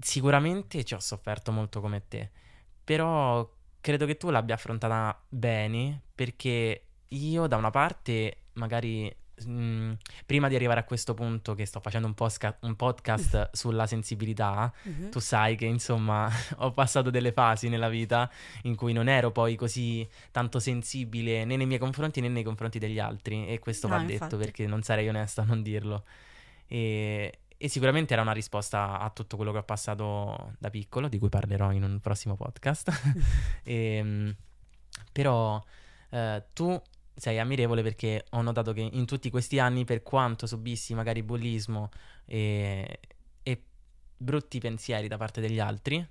sicuramente 0.00 0.82
ci 0.82 0.94
ho 0.94 1.00
sofferto 1.00 1.52
molto 1.52 1.82
come 1.82 2.08
te. 2.08 2.30
Però 2.82 3.46
credo 3.78 4.06
che 4.06 4.16
tu 4.16 4.30
l'abbia 4.30 4.54
affrontata 4.54 5.22
bene 5.28 6.00
perché 6.14 6.86
io 7.08 7.46
da 7.46 7.56
una 7.56 7.68
parte 7.68 8.44
magari 8.54 9.14
mh, 9.46 9.96
prima 10.26 10.48
di 10.48 10.54
arrivare 10.54 10.80
a 10.80 10.84
questo 10.84 11.14
punto 11.14 11.54
che 11.54 11.64
sto 11.66 11.80
facendo 11.80 12.06
un, 12.06 12.14
posca- 12.14 12.56
un 12.62 12.76
podcast 12.76 13.50
sulla 13.56 13.86
sensibilità, 13.86 14.72
Mhm. 14.84 15.10
tu 15.10 15.18
sai 15.20 15.56
che 15.56 15.66
insomma 15.66 16.28
ho 16.58 16.72
passato 16.72 17.10
delle 17.10 17.32
fasi 17.32 17.68
nella 17.68 17.88
vita 17.88 18.30
in 18.62 18.74
cui 18.76 18.92
non 18.92 19.08
ero 19.08 19.30
poi 19.32 19.56
così 19.56 20.08
tanto 20.30 20.58
sensibile 20.58 21.44
né 21.44 21.56
nei 21.56 21.66
miei 21.66 21.78
confronti 21.78 22.20
né 22.20 22.28
nei 22.28 22.42
confronti 22.42 22.78
degli 22.78 22.98
altri 22.98 23.46
e 23.48 23.58
questo 23.58 23.88
No, 23.88 23.96
va 23.96 24.00
detto 24.02 24.12
infatti. 24.24 24.36
perché 24.36 24.66
non 24.66 24.82
sarei 24.82 25.08
onesta 25.08 25.42
a 25.42 25.44
non 25.44 25.62
dirlo. 25.62 26.04
E, 26.66 27.38
e 27.62 27.68
sicuramente 27.68 28.12
era 28.12 28.22
una 28.22 28.32
risposta 28.32 28.98
a 29.00 29.10
tutto 29.10 29.36
quello 29.36 29.52
che 29.52 29.58
ho 29.58 29.62
passato 29.64 30.52
da 30.58 30.70
piccolo, 30.70 31.08
di 31.08 31.18
cui 31.18 31.28
parlerò 31.28 31.72
in 31.72 31.82
un 31.82 32.00
prossimo 32.00 32.36
podcast. 32.36 32.90
Ehm, 33.64 34.34
però 35.12 35.62
eh, 36.10 36.44
tu 36.52 36.80
sei 37.20 37.38
ammirevole 37.38 37.82
perché 37.82 38.24
ho 38.30 38.40
notato 38.40 38.72
che 38.72 38.80
in 38.80 39.04
tutti 39.04 39.30
questi 39.30 39.58
anni, 39.58 39.84
per 39.84 40.02
quanto 40.02 40.46
subissi 40.46 40.94
magari 40.94 41.22
bullismo 41.22 41.90
e, 42.24 43.00
e 43.42 43.62
brutti 44.16 44.58
pensieri 44.58 45.06
da 45.06 45.18
parte 45.18 45.40
degli 45.40 45.60
altri, 45.60 46.04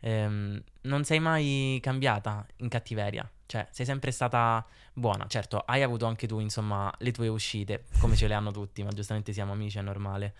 ehm, 0.00 0.62
non 0.82 1.04
sei 1.04 1.18
mai 1.18 1.78
cambiata 1.82 2.46
in 2.56 2.68
cattiveria. 2.68 3.28
Cioè, 3.46 3.66
sei 3.70 3.84
sempre 3.84 4.10
stata 4.10 4.64
buona. 4.92 5.26
Certo, 5.26 5.58
hai 5.58 5.82
avuto 5.82 6.06
anche 6.06 6.26
tu, 6.26 6.38
insomma, 6.38 6.92
le 6.98 7.10
tue 7.10 7.28
uscite, 7.28 7.84
come 7.98 8.16
ce 8.16 8.28
le 8.28 8.34
hanno 8.34 8.52
tutti, 8.52 8.82
ma 8.82 8.90
giustamente 8.90 9.32
siamo 9.32 9.52
amici, 9.52 9.78
è 9.78 9.82
normale. 9.82 10.34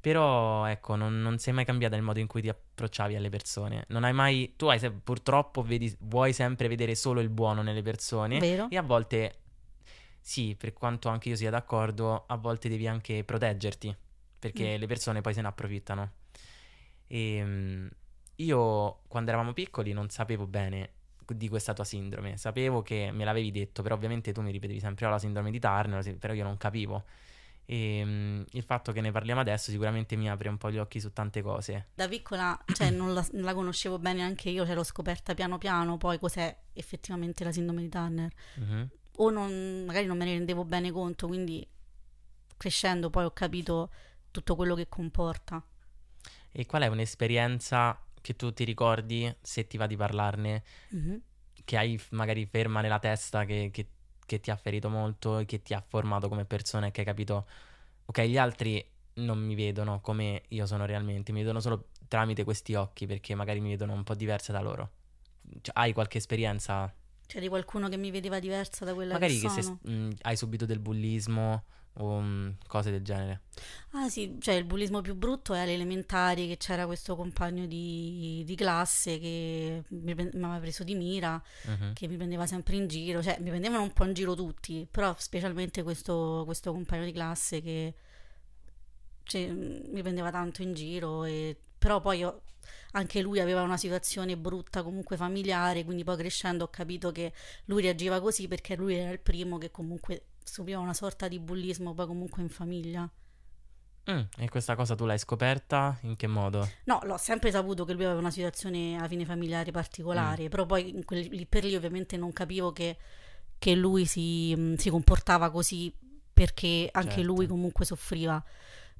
Però, 0.00 0.64
ecco, 0.66 0.96
non, 0.96 1.20
non 1.20 1.38
sei 1.38 1.52
mai 1.52 1.64
cambiata 1.66 1.94
nel 1.94 2.04
modo 2.04 2.18
in 2.20 2.26
cui 2.26 2.40
ti 2.40 2.48
approcciavi 2.48 3.16
alle 3.16 3.28
persone. 3.28 3.84
Non 3.88 4.04
hai 4.04 4.12
mai... 4.14 4.54
Tu 4.56 4.66
hai 4.66 4.78
se- 4.78 4.90
purtroppo 4.90 5.62
vedi, 5.62 5.94
vuoi 6.00 6.32
sempre 6.32 6.68
vedere 6.68 6.94
solo 6.94 7.20
il 7.20 7.28
buono 7.28 7.60
nelle 7.62 7.82
persone. 7.82 8.38
Vero? 8.38 8.66
E 8.70 8.78
a 8.78 8.82
volte, 8.82 9.38
sì, 10.20 10.54
per 10.58 10.72
quanto 10.72 11.08
anche 11.10 11.28
io 11.28 11.36
sia 11.36 11.50
d'accordo, 11.50 12.24
a 12.26 12.36
volte 12.36 12.68
devi 12.70 12.86
anche 12.86 13.24
proteggerti, 13.24 13.94
perché 14.38 14.76
Mm. 14.76 14.80
le 14.80 14.86
persone 14.86 15.20
poi 15.20 15.34
se 15.34 15.42
ne 15.42 15.48
approfittano. 15.48 16.10
E 17.06 17.42
mm, 17.44 17.86
io, 18.36 19.00
quando 19.06 19.30
eravamo 19.30 19.52
piccoli, 19.52 19.92
non 19.92 20.08
sapevo 20.08 20.46
bene 20.46 20.90
di 21.30 21.48
questa 21.48 21.74
tua 21.74 21.84
sindrome. 21.84 22.36
Sapevo 22.38 22.82
che 22.82 23.10
me 23.12 23.24
l'avevi 23.24 23.50
detto, 23.52 23.82
però 23.82 23.94
ovviamente 23.94 24.32
tu 24.32 24.40
mi 24.40 24.50
ripetevi 24.50 24.80
sempre 24.80 25.06
"Oh, 25.06 25.10
la 25.10 25.18
sindrome 25.18 25.50
di 25.50 25.60
Turner, 25.60 26.02
sì", 26.02 26.14
però 26.14 26.32
io 26.32 26.42
non 26.42 26.56
capivo. 26.56 27.04
E 27.66 28.02
mm, 28.04 28.42
il 28.50 28.62
fatto 28.64 28.90
che 28.92 29.00
ne 29.00 29.12
parliamo 29.12 29.40
adesso 29.40 29.70
sicuramente 29.70 30.16
mi 30.16 30.28
apre 30.28 30.48
un 30.48 30.58
po' 30.58 30.70
gli 30.70 30.78
occhi 30.78 30.98
su 31.00 31.12
tante 31.12 31.40
cose. 31.42 31.88
Da 31.94 32.08
piccola, 32.08 32.58
cioè, 32.72 32.90
non 32.90 33.14
la, 33.14 33.24
non 33.32 33.42
la 33.42 33.54
conoscevo 33.54 33.98
bene 33.98 34.22
anche 34.22 34.50
io, 34.50 34.64
cioè, 34.66 34.74
l'ho 34.74 34.82
scoperta 34.84 35.34
piano 35.34 35.58
piano, 35.58 35.96
poi 35.96 36.18
cos'è 36.18 36.56
effettivamente 36.72 37.44
la 37.44 37.52
sindrome 37.52 37.82
di 37.82 37.88
Turner. 37.88 38.32
Mhm. 38.56 38.88
O 39.16 39.30
non- 39.30 39.84
magari 39.86 40.06
non 40.06 40.16
me 40.16 40.24
ne 40.24 40.32
rendevo 40.32 40.64
bene 40.64 40.90
conto, 40.90 41.26
quindi 41.26 41.66
crescendo 42.56 43.10
poi 43.10 43.24
ho 43.24 43.30
capito 43.32 43.90
tutto 44.30 44.56
quello 44.56 44.74
che 44.74 44.88
comporta. 44.88 45.64
E 46.52 46.66
qual 46.66 46.82
è 46.82 46.86
un'esperienza 46.88 47.98
che 48.20 48.34
tu 48.34 48.52
ti 48.52 48.64
ricordi, 48.64 49.32
se 49.40 49.66
ti 49.66 49.76
va 49.76 49.86
di 49.86 49.96
parlarne, 49.96 50.62
Mhm. 50.90 51.20
che 51.64 51.76
hai 51.76 52.00
magari 52.10 52.44
ferma 52.46 52.80
nella 52.80 52.98
testa 52.98 53.44
che, 53.44 53.70
che- 53.72 53.86
che 54.30 54.38
ti 54.38 54.52
ha 54.52 54.56
ferito 54.56 54.88
molto 54.88 55.38
e 55.38 55.44
che 55.44 55.60
ti 55.60 55.74
ha 55.74 55.80
formato 55.84 56.28
come 56.28 56.44
persona 56.44 56.86
e 56.86 56.90
che 56.92 57.00
hai 57.00 57.06
capito, 57.06 57.46
ok, 58.06 58.20
gli 58.22 58.38
altri 58.38 58.84
non 59.14 59.38
mi 59.38 59.56
vedono 59.56 60.00
come 60.00 60.42
io 60.50 60.66
sono 60.66 60.86
realmente, 60.86 61.32
mi 61.32 61.40
vedono 61.40 61.58
solo 61.58 61.88
tramite 62.06 62.44
questi 62.44 62.74
occhi 62.74 63.06
perché 63.06 63.34
magari 63.34 63.58
mi 63.60 63.70
vedono 63.70 63.92
un 63.92 64.04
po' 64.04 64.14
diversa 64.14 64.52
da 64.52 64.60
loro. 64.60 64.90
Cioè, 65.62 65.72
hai 65.74 65.92
qualche 65.92 66.18
esperienza, 66.18 66.94
Cioè 67.26 67.40
di 67.40 67.48
qualcuno 67.48 67.88
che 67.88 67.96
mi 67.96 68.12
vedeva 68.12 68.38
diversa 68.38 68.84
da 68.84 68.94
quella 68.94 69.14
magari 69.14 69.34
che 69.34 69.48
che 69.48 69.48
se 69.48 69.62
sono. 69.62 69.80
mh, 69.82 70.10
hai 70.22 70.36
subito 70.36 70.64
del 70.64 70.78
bullismo 70.78 71.64
o 71.94 72.20
mh, 72.20 72.56
cose 72.66 72.90
del 72.90 73.02
genere. 73.02 73.40
Ah 73.92 74.08
sì, 74.08 74.36
cioè 74.40 74.54
il 74.54 74.64
bullismo 74.64 75.00
più 75.00 75.14
brutto 75.14 75.52
è 75.54 75.60
alle 75.60 75.74
elementari 75.74 76.46
che 76.46 76.56
c'era 76.56 76.86
questo 76.86 77.16
compagno 77.16 77.66
di, 77.66 78.42
di 78.46 78.54
classe 78.54 79.18
che 79.18 79.82
mi, 79.88 80.14
pre- 80.14 80.30
mi 80.32 80.44
aveva 80.44 80.60
preso 80.60 80.84
di 80.84 80.94
mira, 80.94 81.42
Mhm. 81.66 81.92
che 81.94 82.06
mi 82.08 82.16
prendeva 82.16 82.46
sempre 82.46 82.76
in 82.76 82.86
giro, 82.86 83.22
cioè 83.22 83.38
mi 83.40 83.50
prendevano 83.50 83.82
un 83.82 83.92
po' 83.92 84.04
in 84.04 84.12
giro 84.14 84.34
tutti, 84.34 84.86
però 84.90 85.14
specialmente 85.18 85.82
questo, 85.82 86.42
questo 86.46 86.72
compagno 86.72 87.04
di 87.04 87.12
classe 87.12 87.60
che 87.60 87.94
cioè, 89.22 89.46
mi 89.48 90.02
prendeva 90.02 90.30
tanto 90.30 90.62
in 90.62 90.74
giro, 90.74 91.24
e, 91.24 91.56
però 91.78 92.00
poi 92.00 92.18
io- 92.18 92.42
anche 92.92 93.20
lui 93.20 93.38
aveva 93.40 93.62
una 93.62 93.76
situazione 93.76 94.36
brutta 94.36 94.82
comunque 94.82 95.16
familiare, 95.16 95.84
quindi 95.84 96.02
poi 96.04 96.16
crescendo 96.16 96.64
ho 96.64 96.68
capito 96.68 97.12
che 97.12 97.32
lui 97.66 97.82
reagiva 97.82 98.20
così 98.20 98.48
perché 98.48 98.74
lui 98.76 98.94
era 98.96 99.10
il 99.10 99.20
primo 99.20 99.58
che 99.58 99.70
comunque 99.70 100.24
subiva 100.42 100.78
una 100.78 100.94
sorta 100.94 101.28
di 101.28 101.38
bullismo 101.38 101.94
poi 101.94 102.06
comunque 102.06 102.42
in 102.42 102.48
famiglia. 102.48 103.10
Mm, 104.10 104.20
e 104.38 104.48
questa 104.48 104.74
cosa 104.74 104.94
tu 104.94 105.04
l'hai 105.04 105.18
scoperta? 105.18 105.98
In 106.02 106.16
che 106.16 106.26
modo? 106.26 106.66
No, 106.84 107.00
l'ho 107.04 107.16
sempre 107.18 107.50
saputo 107.50 107.84
che 107.84 107.92
lui 107.92 108.04
aveva 108.04 108.18
una 108.18 108.30
situazione 108.30 108.96
a 108.96 109.06
fine 109.06 109.24
familiare 109.24 109.70
particolare, 109.70 110.48
però 110.48 110.66
poi 110.66 111.02
quel- 111.04 111.28
lì 111.30 111.46
per 111.46 111.64
lì 111.64 111.74
ovviamente 111.76 112.16
non 112.16 112.32
capivo 112.32 112.72
che, 112.72 112.96
che 113.58 113.74
lui 113.74 114.06
si, 114.06 114.54
mh, 114.56 114.74
si 114.76 114.90
comportava 114.90 115.50
così 115.50 115.94
perché 116.32 116.88
anche 116.90 117.16
Certo. 117.16 117.26
lui 117.32 117.46
comunque 117.46 117.84
soffriva. 117.84 118.42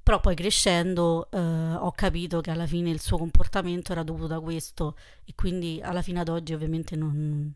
Però 0.03 0.21
poi 0.21 0.35
crescendo 0.35 1.31
eh, 1.31 1.39
ho 1.39 1.91
capito 1.93 2.41
che 2.41 2.51
alla 2.51 2.67
fine 2.67 2.91
il 2.91 3.01
suo 3.01 3.17
comportamento 3.19 3.93
era 3.93 4.03
dovuto 4.03 4.35
a 4.35 4.41
questo 4.41 4.97
e 5.25 5.33
quindi 5.35 5.81
alla 5.83 6.03
fine 6.03 6.21
ad 6.21 6.29
oggi 6.29 6.53
ovviamente 6.55 6.95
non, 6.97 7.53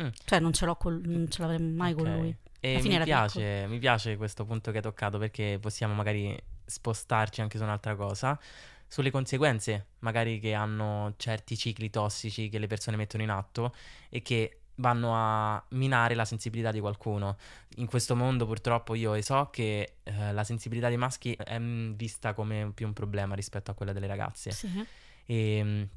Mm. 0.00 0.08
cioè 0.24 0.40
non 0.40 0.52
ce 0.52 0.66
l'ho 0.66 0.74
col- 0.76 1.00
non 1.04 1.30
ce 1.30 1.40
l'avrei 1.42 1.60
mai 1.60 1.94
con 1.94 2.06
Ok. 2.08 2.16
lui. 2.18 2.36
E 2.64 2.80
mi 2.82 2.98
piace, 3.04 3.66
mi 3.68 3.78
piace 3.78 4.16
questo 4.16 4.46
punto 4.46 4.70
che 4.70 4.78
hai 4.78 4.82
toccato 4.82 5.18
perché 5.18 5.58
possiamo 5.60 5.92
magari 5.92 6.34
spostarci 6.64 7.42
anche 7.42 7.58
su 7.58 7.62
un'altra 7.62 7.94
cosa, 7.94 8.40
sulle 8.86 9.10
conseguenze 9.10 9.88
magari 9.98 10.40
che 10.40 10.54
hanno 10.54 11.12
certi 11.18 11.58
cicli 11.58 11.90
tossici 11.90 12.48
che 12.48 12.58
le 12.58 12.66
persone 12.66 12.96
mettono 12.96 13.22
in 13.22 13.28
atto 13.28 13.74
e 14.08 14.22
che 14.22 14.60
vanno 14.76 15.12
a 15.14 15.62
minare 15.70 16.14
la 16.14 16.24
sensibilità 16.24 16.72
di 16.72 16.80
qualcuno. 16.80 17.36
In 17.76 17.86
questo 17.86 18.16
mondo 18.16 18.46
purtroppo 18.46 18.94
io 18.94 19.20
so 19.20 19.50
che 19.52 19.96
eh, 20.02 20.32
la 20.32 20.42
sensibilità 20.42 20.88
dei 20.88 20.96
maschi 20.96 21.34
è 21.34 21.58
mm, 21.58 21.92
vista 21.92 22.32
come 22.32 22.72
più 22.72 22.86
un 22.86 22.94
problema 22.94 23.34
rispetto 23.34 23.72
a 23.72 23.74
quella 23.74 23.92
delle 23.92 24.06
ragazze. 24.06 24.52
Sì. 24.52 24.86
E 25.26 25.62
mh, 25.62 25.88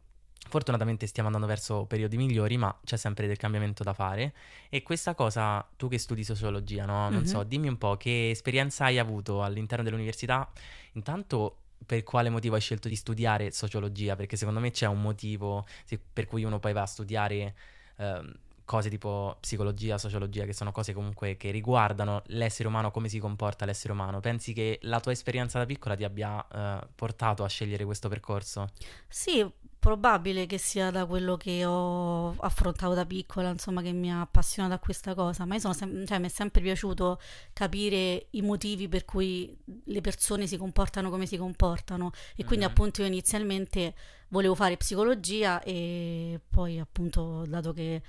fortunatamente 0.48 1.08
stiamo 1.08 1.28
andando 1.28 1.48
verso 1.48 1.86
periodi 1.86 2.18
migliori, 2.18 2.58
ma 2.58 2.76
c'è 2.84 2.98
sempre 2.98 3.28
del 3.28 3.38
cambiamento 3.38 3.84
da 3.84 3.94
fare. 3.94 4.34
E 4.70 4.84
questa 4.84 5.14
cosa, 5.16 5.66
tu 5.76 5.88
che 5.88 5.98
studi 5.98 6.24
sociologia, 6.24 6.86
no? 6.86 7.10
Non 7.10 7.22
Mhm. 7.22 7.26
so, 7.26 7.44
dimmi 7.44 7.68
un 7.68 7.78
po' 7.78 7.98
che 7.98 8.30
esperienza 8.30 8.86
hai 8.86 9.00
avuto 9.00 9.44
all'interno 9.44 9.84
dell'università. 9.84 10.50
Intanto, 10.94 11.58
per 11.86 12.04
quale 12.04 12.30
motivo 12.30 12.56
hai 12.56 12.62
scelto 12.62 12.88
di 12.88 12.96
studiare 12.96 13.52
sociologia? 13.52 14.16
Perché 14.16 14.36
secondo 14.36 14.60
me 14.60 14.72
c'è 14.72 14.88
un 14.88 15.02
motivo 15.02 15.66
se- 15.86 16.00
per 16.14 16.26
cui 16.26 16.44
uno 16.44 16.60
poi 16.60 16.74
va 16.74 16.82
a 16.82 16.86
studiare 16.88 17.56
ehm, 17.98 18.34
cose 18.66 18.90
tipo 18.90 19.38
psicologia, 19.40 19.98
sociologia, 19.98 20.44
che 20.46 20.54
sono 20.54 20.72
cose 20.72 20.92
comunque 20.94 21.38
che 21.38 21.52
riguardano 21.52 22.24
l'essere 22.28 22.68
umano, 22.68 22.92
come 22.92 23.08
si 23.10 23.18
comporta 23.20 23.64
l'essere 23.66 23.94
umano. 23.94 24.20
Pensi 24.20 24.52
che 24.54 24.80
la 24.84 25.00
tua 25.00 25.12
esperienza 25.14 25.58
da 25.60 25.66
piccola 25.66 25.96
ti 25.96 26.04
abbia 26.04 26.46
eh, 26.52 26.88
portato 26.96 27.44
a 27.44 27.48
scegliere 27.48 27.86
questo 27.86 28.10
percorso? 28.10 28.70
Sì, 29.08 29.46
probabile 29.80 30.46
che 30.46 30.58
sia 30.58 30.92
da 30.92 31.06
quello 31.06 31.38
che 31.38 31.64
ho 31.66 32.36
affrontato 32.40 32.94
da 32.94 33.06
piccola, 33.06 33.50
insomma, 33.50 33.82
che 33.82 33.92
mi 33.94 34.12
ha 34.12 34.22
appassionato 34.22 34.74
a 34.74 34.80
questa 34.80 35.14
cosa. 35.14 35.46
Ma 35.46 35.56
io 35.56 35.74
sem- 35.74 36.06
cioè, 36.06 36.20
mi 36.20 36.26
è 36.26 36.30
sempre 36.30 36.62
piaciuto 36.62 37.20
capire 37.54 38.28
i 38.32 38.42
motivi 38.42 38.88
per 38.88 39.06
cui 39.06 39.58
le 39.86 40.02
persone 40.02 40.48
si 40.48 40.58
comportano 40.58 41.10
come 41.10 41.26
si 41.26 41.38
comportano. 41.38 42.12
E 42.36 42.44
quindi, 42.44 42.66
Mhm. 42.66 42.72
appunto, 42.72 43.02
io 43.02 43.08
inizialmente 43.08 43.94
volevo 44.30 44.56
fare 44.56 44.78
psicologia 44.78 45.62
e 45.64 46.40
poi, 46.50 46.80
appunto, 46.80 47.46
dato 47.48 47.72
che 47.74 48.02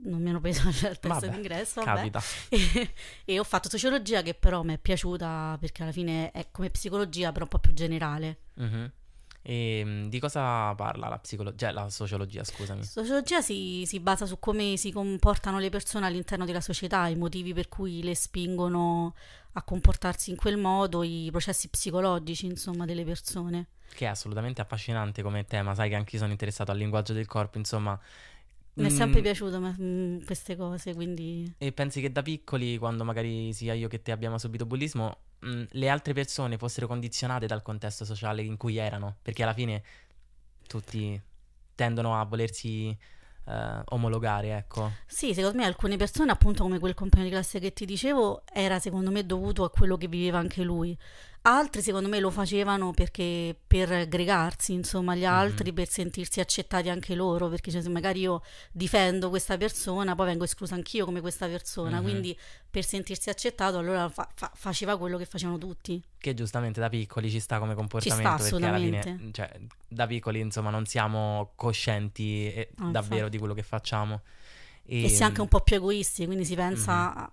non 0.00 0.22
mi 0.22 0.28
hanno 0.30 0.40
preso 0.40 0.60
al 0.88 0.98
test 1.00 1.06
Vabbè, 1.08 1.28
d'ingresso, 1.30 1.82
vabbè, 1.82 2.10
e, 2.50 2.94
e 3.24 3.38
ho 3.40 3.44
fatto 3.44 3.68
sociologia 3.68 4.22
che 4.22 4.32
però 4.34 4.62
mi 4.62 4.74
è 4.74 4.78
piaciuta 4.78 5.56
perché 5.58 5.82
alla 5.82 5.90
fine 5.92 6.30
è 6.30 6.48
come 6.52 6.70
psicologia, 6.70 7.32
però 7.32 7.44
un 7.44 7.50
po' 7.50 7.58
più 7.58 7.72
generale. 7.72 8.38
Mhm. 8.54 8.92
E 9.42 9.84
mh, 9.84 10.08
di 10.08 10.18
cosa 10.18 10.74
parla 10.74 11.08
la 11.08 11.18
psicologia, 11.18 11.70
la 11.72 11.88
sociologia, 11.88 12.44
scusami. 12.44 12.84
Sociologia 12.84 13.40
si, 13.40 13.84
si 13.86 14.00
basa 14.00 14.26
su 14.26 14.38
come 14.38 14.76
si 14.76 14.92
comportano 14.92 15.58
le 15.58 15.70
persone 15.70 16.06
all'interno 16.06 16.44
della 16.44 16.60
società, 16.60 17.06
i 17.06 17.16
motivi 17.16 17.54
per 17.54 17.68
cui 17.68 18.02
le 18.02 18.14
spingono 18.14 19.14
a 19.52 19.62
comportarsi 19.62 20.30
in 20.30 20.36
quel 20.36 20.56
modo, 20.56 21.02
i 21.02 21.28
processi 21.30 21.68
psicologici, 21.68 22.46
insomma, 22.46 22.84
delle 22.84 23.04
persone. 23.04 23.68
Che 23.94 24.04
è 24.04 24.08
assolutamente 24.08 24.60
affascinante 24.60 25.22
come 25.22 25.46
tema, 25.46 25.74
sai 25.74 25.88
che 25.88 25.94
anche 25.94 26.16
io 26.16 26.20
sono 26.20 26.32
interessato 26.32 26.70
al 26.70 26.78
linguaggio 26.78 27.12
del 27.12 27.26
corpo, 27.26 27.58
insomma. 27.58 27.98
Mi 28.78 28.84
è 28.86 28.90
Mm, 28.92 28.96
sempre 28.96 29.20
piaciuto 29.22 29.58
ma- 29.60 29.74
mm, 29.80 30.20
queste 30.24 30.54
cose, 30.56 30.94
quindi 30.94 31.52
E 31.58 31.72
pensi 31.72 32.00
che 32.00 32.12
da 32.12 32.22
piccoli, 32.22 32.78
quando 32.78 33.04
magari 33.04 33.52
sia 33.52 33.74
io 33.74 33.88
che 33.88 34.02
te 34.02 34.12
abbiamo 34.12 34.38
subito 34.38 34.66
bullismo, 34.66 35.16
mh, 35.40 35.62
le 35.70 35.88
altre 35.88 36.12
persone 36.12 36.56
fossero 36.58 36.86
condizionate 36.86 37.46
dal 37.46 37.62
contesto 37.62 38.04
sociale 38.04 38.42
in 38.42 38.56
cui 38.56 38.76
erano? 38.76 39.16
Perché 39.20 39.42
alla 39.42 39.52
fine 39.54 39.82
tutti 40.66 41.20
tendono 41.74 42.18
a 42.20 42.24
volersi 42.24 42.96
eh, 43.46 43.82
omologare, 43.86 44.56
ecco. 44.56 44.92
Sì, 45.06 45.34
secondo 45.34 45.56
me 45.58 45.64
alcune 45.64 45.96
persone, 45.96 46.30
appunto 46.30 46.62
come 46.62 46.78
quel 46.78 46.94
compagno 46.94 47.24
di 47.24 47.30
classe 47.30 47.58
che 47.58 47.72
ti 47.72 47.84
dicevo, 47.84 48.42
era 48.52 48.78
secondo 48.78 49.10
me 49.10 49.24
dovuto 49.24 49.64
a 49.64 49.70
quello 49.70 49.96
che 49.96 50.06
viveva 50.06 50.38
anche 50.38 50.62
lui. 50.62 50.96
Altri 51.48 51.80
secondo 51.80 52.10
me 52.10 52.20
lo 52.20 52.30
facevano 52.30 52.92
perché 52.92 53.58
per 53.66 54.06
gregarsi, 54.06 54.74
insomma, 54.74 55.12
agli 55.12 55.24
altri, 55.24 55.66
mm-hmm. 55.66 55.74
per 55.74 55.88
sentirsi 55.88 56.40
accettati 56.40 56.90
anche 56.90 57.14
loro, 57.14 57.48
perché 57.48 57.70
cioè, 57.70 57.80
se 57.80 57.88
magari 57.88 58.20
io 58.20 58.42
difendo 58.70 59.30
questa 59.30 59.56
persona, 59.56 60.14
poi 60.14 60.26
vengo 60.26 60.44
esclusa 60.44 60.74
anch'io 60.74 61.06
come 61.06 61.22
questa 61.22 61.46
persona, 61.46 61.92
mm-hmm. 61.92 62.02
quindi 62.02 62.38
per 62.68 62.84
sentirsi 62.84 63.30
accettato 63.30 63.78
allora 63.78 64.10
fa- 64.10 64.28
fa- 64.34 64.52
faceva 64.54 64.98
quello 64.98 65.16
che 65.16 65.24
facevano 65.24 65.56
tutti. 65.56 66.02
Che 66.18 66.34
giustamente 66.34 66.80
da 66.80 66.90
piccoli 66.90 67.30
ci 67.30 67.40
sta 67.40 67.58
come 67.58 67.74
comportamento, 67.74 68.28
ci 68.28 68.48
sta, 68.48 68.50
perché 68.50 68.66
alla 68.66 68.78
fine, 68.78 69.30
cioè, 69.32 69.50
da 69.88 70.06
piccoli 70.06 70.40
insomma 70.40 70.68
non 70.68 70.84
siamo 70.84 71.52
coscienti 71.56 72.52
e, 72.52 72.72
ah, 72.76 72.90
davvero 72.90 73.14
infatti. 73.14 73.30
di 73.30 73.38
quello 73.38 73.54
che 73.54 73.62
facciamo. 73.62 74.20
E, 74.84 75.04
e 75.04 75.08
si 75.08 75.22
è 75.22 75.24
anche 75.24 75.40
un 75.40 75.48
po' 75.48 75.62
più 75.62 75.76
egoisti, 75.76 76.26
quindi 76.26 76.44
si 76.44 76.54
pensa 76.54 77.14
mm-hmm. 77.14 77.26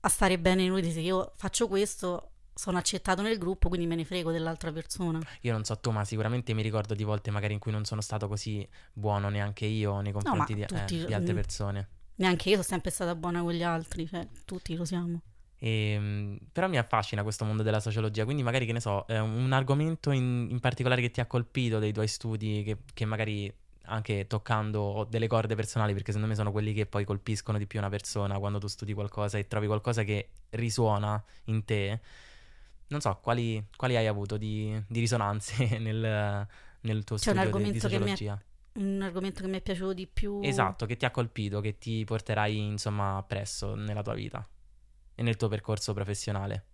a 0.00 0.08
stare 0.08 0.38
bene 0.38 0.62
in 0.62 0.70
noi, 0.70 0.90
se 0.90 1.00
io 1.00 1.32
faccio 1.36 1.68
questo 1.68 2.30
sono 2.58 2.76
accettato 2.76 3.22
nel 3.22 3.38
gruppo, 3.38 3.68
quindi 3.68 3.86
me 3.86 3.94
ne 3.94 4.04
frego 4.04 4.32
dell'altra 4.32 4.72
persona. 4.72 5.20
Io 5.42 5.52
non 5.52 5.62
so 5.62 5.78
tu, 5.78 5.92
ma 5.92 6.04
sicuramente 6.04 6.54
mi 6.54 6.62
ricordo 6.62 6.92
di 6.92 7.04
volte 7.04 7.30
magari 7.30 7.52
in 7.52 7.60
cui 7.60 7.70
non 7.70 7.84
sono 7.84 8.00
stato 8.00 8.26
così 8.26 8.68
buono 8.92 9.28
neanche 9.28 9.64
io 9.64 10.00
nei 10.00 10.10
confronti 10.10 10.54
no, 10.54 10.58
di, 10.58 10.66
tutti, 10.66 11.02
eh, 11.02 11.06
di, 11.06 11.14
altre 11.14 11.34
persone. 11.34 11.88
Neanche 12.16 12.48
io 12.48 12.54
sono 12.56 12.66
sempre 12.66 12.90
stata 12.90 13.14
buona 13.14 13.42
con 13.42 13.52
gli 13.52 13.62
altri, 13.62 14.08
cioè 14.08 14.26
tutti 14.44 14.74
lo 14.74 14.84
siamo. 14.84 15.20
E, 15.56 15.92
ehm, 15.92 16.38
però 16.50 16.66
mi 16.66 16.78
affascina 16.78 17.22
questo 17.22 17.44
mondo 17.44 17.62
della 17.62 17.78
sociologia, 17.78 18.24
quindi 18.24 18.42
magari 18.42 18.66
che 18.66 18.72
ne 18.72 18.80
so, 18.80 19.06
eh, 19.06 19.20
un 19.20 19.52
argomento 19.52 20.10
in, 20.10 20.48
in, 20.50 20.58
particolare 20.58 21.00
che 21.00 21.12
ti 21.12 21.20
ha 21.20 21.26
colpito 21.26 21.78
dei 21.78 21.92
tuoi 21.92 22.08
studi, 22.08 22.64
che, 22.64 22.78
che 22.92 23.04
magari 23.04 23.54
anche 23.82 24.26
toccando 24.26 25.06
delle 25.08 25.28
corde 25.28 25.54
personali, 25.54 25.92
perché 25.92 26.10
secondo 26.10 26.26
me 26.26 26.34
sono 26.34 26.50
quelli 26.50 26.72
che 26.72 26.86
poi 26.86 27.04
colpiscono 27.04 27.56
di 27.56 27.68
più 27.68 27.78
una 27.78 27.88
persona 27.88 28.36
quando 28.40 28.58
tu 28.58 28.66
studi 28.66 28.94
qualcosa 28.94 29.38
e 29.38 29.46
trovi 29.46 29.68
qualcosa 29.68 30.02
che 30.02 30.30
risuona 30.50 31.22
in 31.44 31.64
te 31.64 32.00
non 32.88 33.00
so, 33.00 33.18
quali, 33.22 33.64
quali 33.76 33.96
hai 33.96 34.06
avuto 34.06 34.36
di, 34.36 34.82
di 34.88 35.00
risonanze 35.00 35.78
nel, 35.80 36.46
nel 36.80 37.04
tuo 37.04 37.16
C'è 37.16 37.32
studio 37.32 37.56
di, 37.58 37.70
di 37.72 37.80
sociologia? 37.80 38.42
un 38.78 39.02
argomento 39.02 39.42
che 39.42 39.48
mi 39.48 39.56
è 39.56 39.60
piaciuto 39.60 39.92
di 39.92 40.06
più. 40.06 40.40
Esatto, 40.42 40.86
che 40.86 40.96
ti 40.96 41.04
ha 41.04 41.10
colpito, 41.10 41.60
che 41.60 41.78
ti 41.78 42.04
porterai 42.04 42.56
insomma 42.56 43.24
presso 43.26 43.74
nella 43.74 44.02
tua 44.02 44.14
vita 44.14 44.46
e 45.14 45.22
nel 45.22 45.36
tuo 45.36 45.48
percorso 45.48 45.92
professionale. 45.92 46.66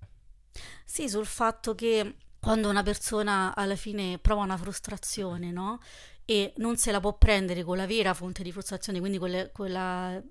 Sì, 0.84 1.08
sul 1.08 1.26
fatto 1.26 1.74
che 1.74 2.16
quando 2.38 2.68
una 2.68 2.82
persona 2.82 3.54
alla 3.54 3.76
fine 3.76 4.18
prova 4.18 4.42
una 4.42 4.56
frustrazione, 4.56 5.50
no? 5.50 5.80
E 6.26 6.52
non 6.58 6.76
se 6.76 6.92
la 6.92 7.00
può 7.00 7.16
prendere 7.16 7.64
con 7.64 7.76
la 7.76 7.86
vera 7.86 8.14
fonte 8.14 8.42
di 8.42 8.52
frustrazione, 8.52 9.00
quindi 9.00 9.18
con 9.18 9.30
le, 9.30 9.50
con 9.52 9.70
la, 9.70 10.22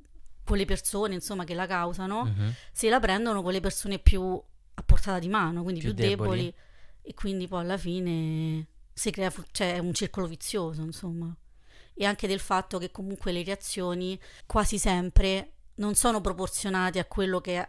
con 0.44 0.58
le 0.58 0.66
persone 0.66 1.16
insomma 1.16 1.44
che 1.44 1.56
la 1.56 1.66
causano, 1.66 2.22
uh-huh. 2.22 2.54
se 2.72 2.90
la 2.90 3.00
prendono 3.00 3.42
con 3.42 3.52
le 3.52 3.60
persone 3.60 4.00
più 4.00 4.42
a 4.76 4.84
portata 4.84 5.20
di 5.20 5.28
mano, 5.28 5.64
quindi 5.64 5.82
più, 5.82 5.94
più 5.94 6.04
deboli. 6.04 6.46
deboli. 6.46 6.56
e 7.02 7.14
quindi 7.14 7.48
poi 7.48 7.62
alla 7.62 7.78
fine 7.78 8.68
si 8.94 9.12
crea 9.12 9.32
cioè, 9.52 9.80
un 9.80 9.94
circolo 9.94 10.28
vizioso, 10.28 10.82
insomma. 10.82 11.36
E 11.96 12.06
anche 12.06 12.28
del 12.28 12.40
fatto 12.40 12.78
che 12.78 12.92
comunque 12.92 13.32
le 13.32 13.44
reazioni 13.44 14.20
quasi 14.46 14.78
sempre 14.78 15.52
non 15.76 15.96
sono 15.96 16.22
proporzionate 16.22 17.00
a 17.00 17.06
quello 17.06 17.40
che, 17.40 17.68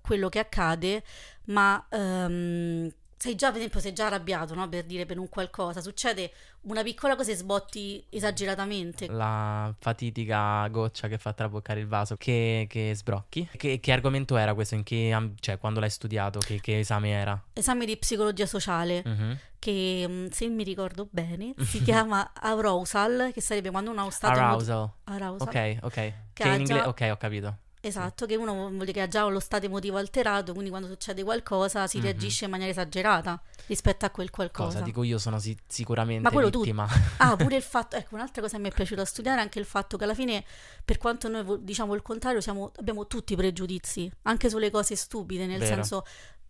quello 0.00 0.28
che 0.28 0.38
accade, 0.38 1.04
ma 1.46 1.84
um, 1.90 2.90
sei 3.20 3.34
già, 3.34 3.48
per 3.48 3.58
esempio, 3.58 3.80
sei 3.80 3.92
già 3.92 4.06
arrabbiato, 4.06 4.54
no? 4.54 4.66
Per 4.66 4.84
dire 4.84 5.04
per 5.04 5.18
un 5.18 5.28
qualcosa, 5.28 5.82
succede 5.82 6.32
una 6.62 6.82
piccola 6.82 7.16
cosa 7.16 7.32
e 7.32 7.34
sbotti 7.34 8.02
esageratamente. 8.08 9.08
La 9.08 9.70
fatidica 9.78 10.66
goccia 10.68 11.06
che 11.06 11.18
fa 11.18 11.34
traboccare 11.34 11.80
il 11.80 11.86
vaso, 11.86 12.16
che, 12.16 12.64
che 12.66 12.94
sbrocchi. 12.94 13.46
Che, 13.54 13.78
che, 13.78 13.92
argomento 13.92 14.38
era 14.38 14.54
questo? 14.54 14.74
In 14.74 14.84
che, 14.84 15.32
cioè, 15.40 15.58
quando 15.58 15.80
l'hai 15.80 15.90
studiato? 15.90 16.38
Che, 16.38 16.62
che 16.62 16.78
esame 16.78 17.10
era? 17.10 17.38
Esame 17.52 17.84
di 17.84 17.98
psicologia 17.98 18.46
sociale, 18.46 19.02
uh-huh. 19.04 19.36
che 19.58 20.06
mm, 20.08 20.26
se 20.28 20.48
mi 20.48 20.64
ricordo 20.64 21.06
bene 21.10 21.52
si 21.58 21.82
chiama 21.84 22.32
arousal, 22.32 23.32
che 23.34 23.42
sarebbe 23.42 23.68
quando 23.70 23.90
uno 23.90 24.06
ha 24.06 24.10
stato... 24.10 24.40
Arousal. 24.40 24.78
Mot- 24.78 24.92
arousal. 25.04 25.46
Ok, 25.46 25.76
ok. 25.82 25.92
Che, 25.92 26.14
che 26.32 26.48
in 26.48 26.60
inglese... 26.60 26.86
Ok, 26.86 27.08
ho 27.12 27.16
capito. 27.18 27.58
Esatto, 27.82 28.26
che 28.26 28.36
uno 28.36 28.52
vuol 28.52 28.78
dire 28.80 28.92
che 28.92 29.00
ha 29.00 29.08
già 29.08 29.24
lo 29.26 29.40
stato 29.40 29.64
emotivo 29.64 29.96
alterato, 29.96 30.52
quindi 30.52 30.68
quando 30.68 30.86
succede 30.86 31.22
qualcosa 31.22 31.86
si 31.86 31.96
mm-hmm. 31.96 32.06
reagisce 32.06 32.44
in 32.44 32.50
maniera 32.50 32.70
esagerata 32.70 33.40
rispetto 33.66 34.04
a 34.04 34.10
quel 34.10 34.28
qualcosa. 34.28 34.72
Cosa 34.72 34.84
dico 34.84 35.02
io 35.02 35.16
sono 35.16 35.38
si- 35.38 35.56
sicuramente 35.66 36.22
Ma 36.22 36.30
quello 36.30 36.50
vittima. 36.50 36.86
Tu... 36.86 36.92
Ah, 37.16 37.36
pure 37.36 37.56
il 37.56 37.62
fatto, 37.64 37.96
ecco, 37.96 38.16
un'altra 38.16 38.42
cosa 38.42 38.56
che 38.56 38.62
mi 38.62 38.68
è 38.68 38.72
piaciuta 38.72 39.04
studiare 39.06 39.38
è 39.38 39.42
anche 39.42 39.58
il 39.58 39.64
fatto 39.64 39.96
che 39.96 40.04
alla 40.04 40.14
fine, 40.14 40.44
per 40.84 40.98
quanto 40.98 41.28
noi 41.28 41.62
diciamo 41.62 41.94
il 41.94 42.02
contrario, 42.02 42.42
siamo, 42.42 42.70
abbiamo 42.76 43.06
tutti 43.06 43.34
pregiudizi, 43.34 44.10
anche 44.22 44.50
sulle 44.50 44.70
cose 44.70 44.94
stupide, 44.94 45.46
nel 45.46 45.60
Vero. 45.60 45.74
senso 45.74 46.04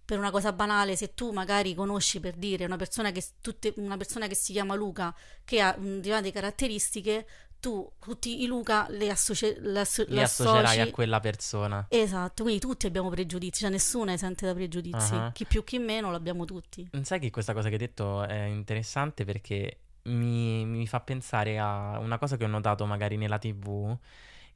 per 0.05 0.19
una 0.19 0.33
cosa 0.33 0.53
banale, 0.53 0.97
se 0.97 1.15
tu 1.15 1.31
magari 1.31 1.73
conosci 1.73 2.19
per 2.19 2.35
dire 2.35 2.65
una 2.65 2.75
persona 2.75 3.13
che, 3.13 3.25
tutte, 3.41 3.73
una 3.77 3.97
persona 3.97 4.27
che 4.27 4.35
si 4.35 4.51
chiama 4.51 4.75
Luca, 4.75 5.15
che 5.45 5.61
ha 5.61 5.71
determinate 5.79 6.33
caratteristiche, 6.33 7.27
tu 7.61 7.93
tutti 8.01 8.43
i 8.43 8.47
Luca 8.47 8.87
le, 8.89 9.11
associ- 9.11 9.57
le, 9.59 9.81
asso- 9.81 10.05
li 10.09 10.21
associerai 10.21 10.81
a 10.81 10.91
quella 10.91 11.21
persona. 11.21 11.87
Esatto, 11.89 12.43
quindi 12.43 12.61
tutti 12.61 12.87
abbiamo 12.87 13.11
pregiudizi, 13.11 13.61
cioè 13.61 13.71
nessuno 13.71 14.11
è 14.11 14.15
esente 14.15 14.47
da 14.47 14.55
pregiudizi, 14.55 15.15
uh-huh. 15.15 15.33
chi 15.33 15.45
più 15.45 15.63
chi 15.63 15.79
meno 15.79 16.11
l'abbiamo 16.11 16.45
tutti. 16.45 16.89
Sai 17.03 17.21
che 17.21 17.31
questa 17.31 17.53
cosa 17.53 17.69
che 17.69 17.75
hai 17.75 17.81
detto 17.81 18.23
è 18.25 18.45
interessante 18.45 19.25
perché 19.25 19.79
mi, 20.05 20.65
mi 20.65 20.87
fa 20.87 21.01
pensare 21.01 21.59
a 21.59 21.99
una 21.99 22.19
cosa 22.19 22.37
che 22.37 22.45
ho 22.45 22.49
notato 22.49 22.87
magari 22.87 23.17
nella 23.17 23.39
tv, 23.39 23.97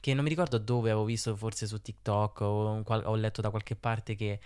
che 0.01 0.14
non 0.14 0.25
mi 0.25 0.31
ricordo 0.31 0.59
dove 0.59 0.90
avevo 0.90 1.05
visto, 1.05 1.37
forse 1.37 1.67
su 1.67 1.81
TikTok 1.81 2.40
o 2.40 2.83
qual- 2.83 3.05
ho 3.05 3.14
letto 3.14 3.40
da 3.40 3.51
qualche 3.51 3.77
parte 3.77 4.14
che... 4.14 4.40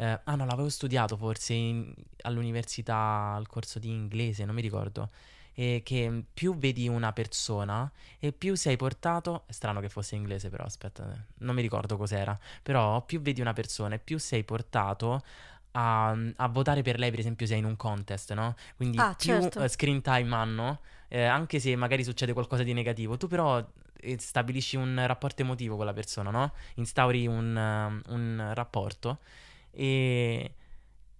Eh, 0.00 0.20
ah 0.22 0.34
no, 0.36 0.46
l'avevo 0.46 0.68
studiato 0.68 1.16
forse 1.16 1.54
in, 1.54 1.92
all'università 2.22 3.34
al 3.34 3.48
corso 3.48 3.80
di 3.80 3.88
inglese, 3.88 4.44
non 4.44 4.54
mi 4.54 4.60
ricordo 4.60 5.10
e 5.58 5.82
che 5.82 6.22
più 6.32 6.56
vedi 6.56 6.86
una 6.86 7.12
persona 7.12 7.90
e 8.20 8.30
più 8.30 8.54
sei 8.54 8.76
portato, 8.76 9.42
è 9.46 9.50
strano 9.50 9.80
che 9.80 9.88
fosse 9.88 10.14
in 10.14 10.20
inglese 10.20 10.50
però 10.50 10.62
aspetta, 10.62 11.12
non 11.38 11.56
mi 11.56 11.62
ricordo 11.62 11.96
cos'era, 11.96 12.38
però 12.62 13.02
più 13.02 13.20
vedi 13.20 13.40
una 13.40 13.54
persona 13.54 13.96
e 13.96 13.98
più 13.98 14.20
sei 14.20 14.44
portato 14.44 15.20
a, 15.72 16.16
a 16.36 16.46
votare 16.46 16.82
per 16.82 17.00
lei 17.00 17.10
per 17.10 17.18
esempio 17.18 17.44
se 17.44 17.54
è 17.54 17.56
in 17.56 17.64
un 17.64 17.74
contest, 17.74 18.34
no? 18.34 18.54
Quindi 18.76 18.98
ah, 18.98 19.16
più 19.18 19.32
certo. 19.32 19.60
uh, 19.60 19.66
screen 19.66 20.00
time 20.00 20.32
hanno, 20.32 20.78
eh, 21.08 21.24
anche 21.24 21.58
se 21.58 21.74
magari 21.74 22.04
succede 22.04 22.32
qualcosa 22.32 22.62
di 22.62 22.72
negativo, 22.72 23.16
tu 23.16 23.26
però 23.26 23.60
eh, 23.98 24.16
stabilisci 24.16 24.76
un 24.76 25.02
rapporto 25.08 25.42
emotivo 25.42 25.74
con 25.74 25.86
la 25.86 25.92
persona, 25.92 26.30
no? 26.30 26.52
Instauri 26.74 27.26
un, 27.26 28.00
uh, 28.06 28.12
un 28.12 28.50
rapporto 28.54 29.18
e... 29.72 30.52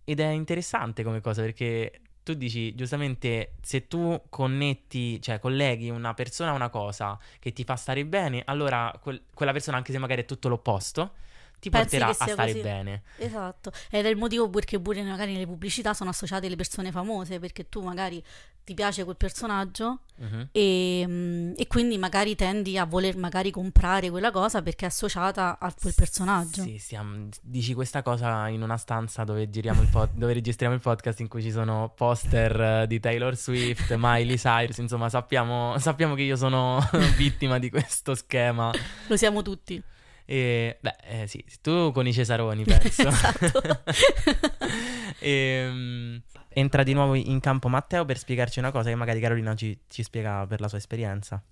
Ed 0.05 0.20
è 0.20 0.29
interessante 0.29 1.03
come 1.03 1.20
cosa 1.20 1.42
perché 1.42 2.01
tu 2.29 2.35
dici 2.35 2.75
giustamente 2.75 3.55
se 3.62 3.88
tu 3.88 4.21
connetti, 4.29 5.21
cioè 5.23 5.38
colleghi 5.38 5.88
una 5.88 6.12
persona 6.12 6.51
a 6.51 6.55
una 6.55 6.69
cosa 6.69 7.19
che 7.38 7.53
ti 7.53 7.64
fa 7.64 7.75
stare 7.75 8.05
bene, 8.05 8.43
allora 8.45 8.93
quel, 9.01 9.23
quella 9.33 9.53
persona, 9.53 9.79
anche 9.79 9.93
se 9.93 9.99
magari 9.99 10.23
è 10.23 10.25
tutto 10.27 10.49
l'opposto, 10.49 11.12
ti 11.59 11.71
Pensi 11.71 11.99
porterà 11.99 12.09
a 12.09 12.12
stare 12.12 12.53
così. 12.53 12.61
bene. 12.61 13.03
Esatto, 13.16 13.73
ed 13.90 14.07
è 14.07 14.09
il 14.09 14.16
motivo 14.16 14.49
perché 14.49 14.79
pure 14.79 15.03
magari 15.03 15.33
nelle 15.33 15.47
pubblicità 15.47 15.94
sono 15.94 16.11
associate 16.11 16.49
le 16.49 16.57
persone 16.57 16.90
famose, 16.90 17.38
perché 17.38 17.68
tu 17.68 17.83
magari 17.83 18.23
ti 18.68 18.75
piace 18.75 19.03
quel 19.05 19.16
personaggio 19.16 20.01
uh-huh. 20.16 20.49
e, 20.53 21.03
mm, 21.07 21.53
e, 21.57 21.66
quindi 21.66 21.97
magari 21.97 22.35
tendi 22.35 22.77
a 22.77 22.85
voler 22.85 23.16
magari 23.16 23.51
comprare 23.51 24.11
quella 24.11 24.31
cosa 24.31 24.61
perché 24.61 24.85
è 24.85 24.88
associata 24.88 25.59
a 25.59 25.73
quel 25.73 25.94
personaggio. 25.97 26.62
Sì, 26.62 26.77
stiamo, 26.77 27.29
dici 27.40 27.73
questa 27.73 28.03
cosa 28.03 28.47
in 28.49 28.61
una 28.61 28.77
stanza 28.77 29.25
dove, 29.25 29.49
pod, 29.90 30.11
dove, 30.12 30.35
registriamo 30.35 30.75
il 30.75 30.83
podcast 30.83 31.21
in 31.21 31.29
cui 31.29 31.40
ci 31.40 31.51
sono 31.51 31.94
poster 31.97 32.61
eh, 32.61 32.87
di 32.87 33.01
Taylor 33.01 33.35
Swift, 33.35 33.90
Miley 33.97 34.37
Cyrus, 34.37 34.77
insomma 34.77 35.09
sappiamo, 35.09 35.79
sappiamo 35.79 36.14
che 36.14 36.23
io 36.23 36.37
sono 36.37 36.79
vittima 37.16 37.59
di 37.59 37.71
questo 37.71 38.14
schema. 38.14 38.71
Lo 39.07 39.16
siamo 39.16 39.40
tutti. 39.40 39.83
E, 40.31 40.77
beh, 40.79 40.97
eh, 41.05 41.27
sì, 41.27 41.43
tu 41.62 41.91
con 41.91 42.07
i 42.07 42.12
Cesaroni, 42.12 42.62
penso. 42.64 43.09
esatto. 43.09 43.62
e, 45.21 45.67
um, 45.67 46.23
entra 46.51 46.83
di 46.83 46.93
nuovo 46.93 47.14
in 47.14 47.41
campo 47.41 47.69
Matteo 47.69 48.05
per 48.05 48.19
spiegarci 48.19 48.59
una 48.59 48.71
cosa 48.71 48.91
che 48.91 48.95
magari 48.95 49.21
Carolina 49.21 49.55
ci, 49.55 49.85
ci 49.88 50.03
spiega 50.03 50.47
per 50.47 50.61
la 50.61 50.69
sua 50.69 50.77
esperienza. 50.77 51.43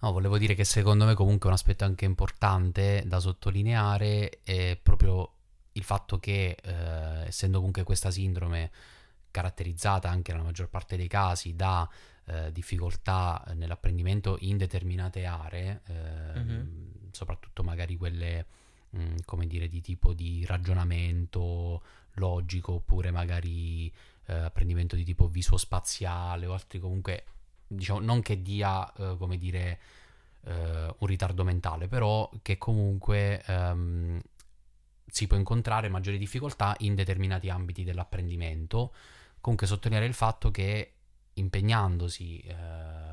No, 0.00 0.12
volevo 0.12 0.38
dire 0.38 0.54
che 0.54 0.64
secondo 0.64 1.04
me 1.04 1.12
comunque 1.12 1.48
un 1.48 1.54
aspetto 1.54 1.84
anche 1.84 2.06
importante 2.06 3.02
da 3.04 3.20
sottolineare 3.20 4.40
è 4.44 4.78
proprio 4.82 5.34
il 5.72 5.84
fatto 5.84 6.18
che, 6.18 6.56
eh, 6.58 7.26
essendo 7.26 7.58
comunque 7.58 7.82
questa 7.82 8.10
sindrome 8.10 8.70
caratterizzata 9.30 10.08
anche 10.08 10.32
nella 10.32 10.44
maggior 10.44 10.70
parte 10.70 10.96
dei 10.96 11.06
casi 11.06 11.54
da 11.54 11.86
eh, 12.24 12.50
difficoltà 12.50 13.44
nell'apprendimento 13.56 14.38
in 14.40 14.56
determinate 14.56 15.26
aree, 15.26 15.82
eh, 15.86 16.38
mm-hmm 16.38 16.99
soprattutto 17.12 17.62
magari 17.62 17.96
quelle, 17.96 18.46
mh, 18.90 19.02
mm, 19.02 19.16
come 19.24 19.46
dire, 19.46 19.68
di 19.68 19.80
tipo 19.80 20.12
di 20.12 20.44
ragionamento 20.46 21.82
logico 22.14 22.72
oppure 22.72 23.10
magari 23.10 23.92
eh, 24.26 24.34
apprendimento 24.34 24.96
di 24.96 25.04
tipo 25.04 25.28
visuo-spaziale 25.28 26.46
o 26.46 26.52
altri 26.52 26.78
comunque, 26.78 27.24
diciamo, 27.66 28.00
non 28.00 28.22
che 28.22 28.42
dia, 28.42 28.90
eh, 28.94 29.16
come 29.18 29.38
dire, 29.38 29.78
eh, 30.44 30.94
un 30.98 31.06
ritardo 31.06 31.44
mentale, 31.44 31.88
però 31.88 32.30
che 32.42 32.58
comunque 32.58 33.42
ehm, 33.46 34.20
si 35.06 35.26
può 35.26 35.36
incontrare 35.36 35.88
maggiori 35.88 36.18
difficoltà 36.18 36.74
in 36.80 36.94
determinati 36.94 37.48
ambiti 37.48 37.84
dell'apprendimento. 37.84 38.92
Comunque 39.40 39.66
sottolineare 39.66 40.06
il 40.06 40.14
fatto 40.14 40.50
che 40.50 40.92
impegnandosi 41.34 42.38
eh, 42.40 42.54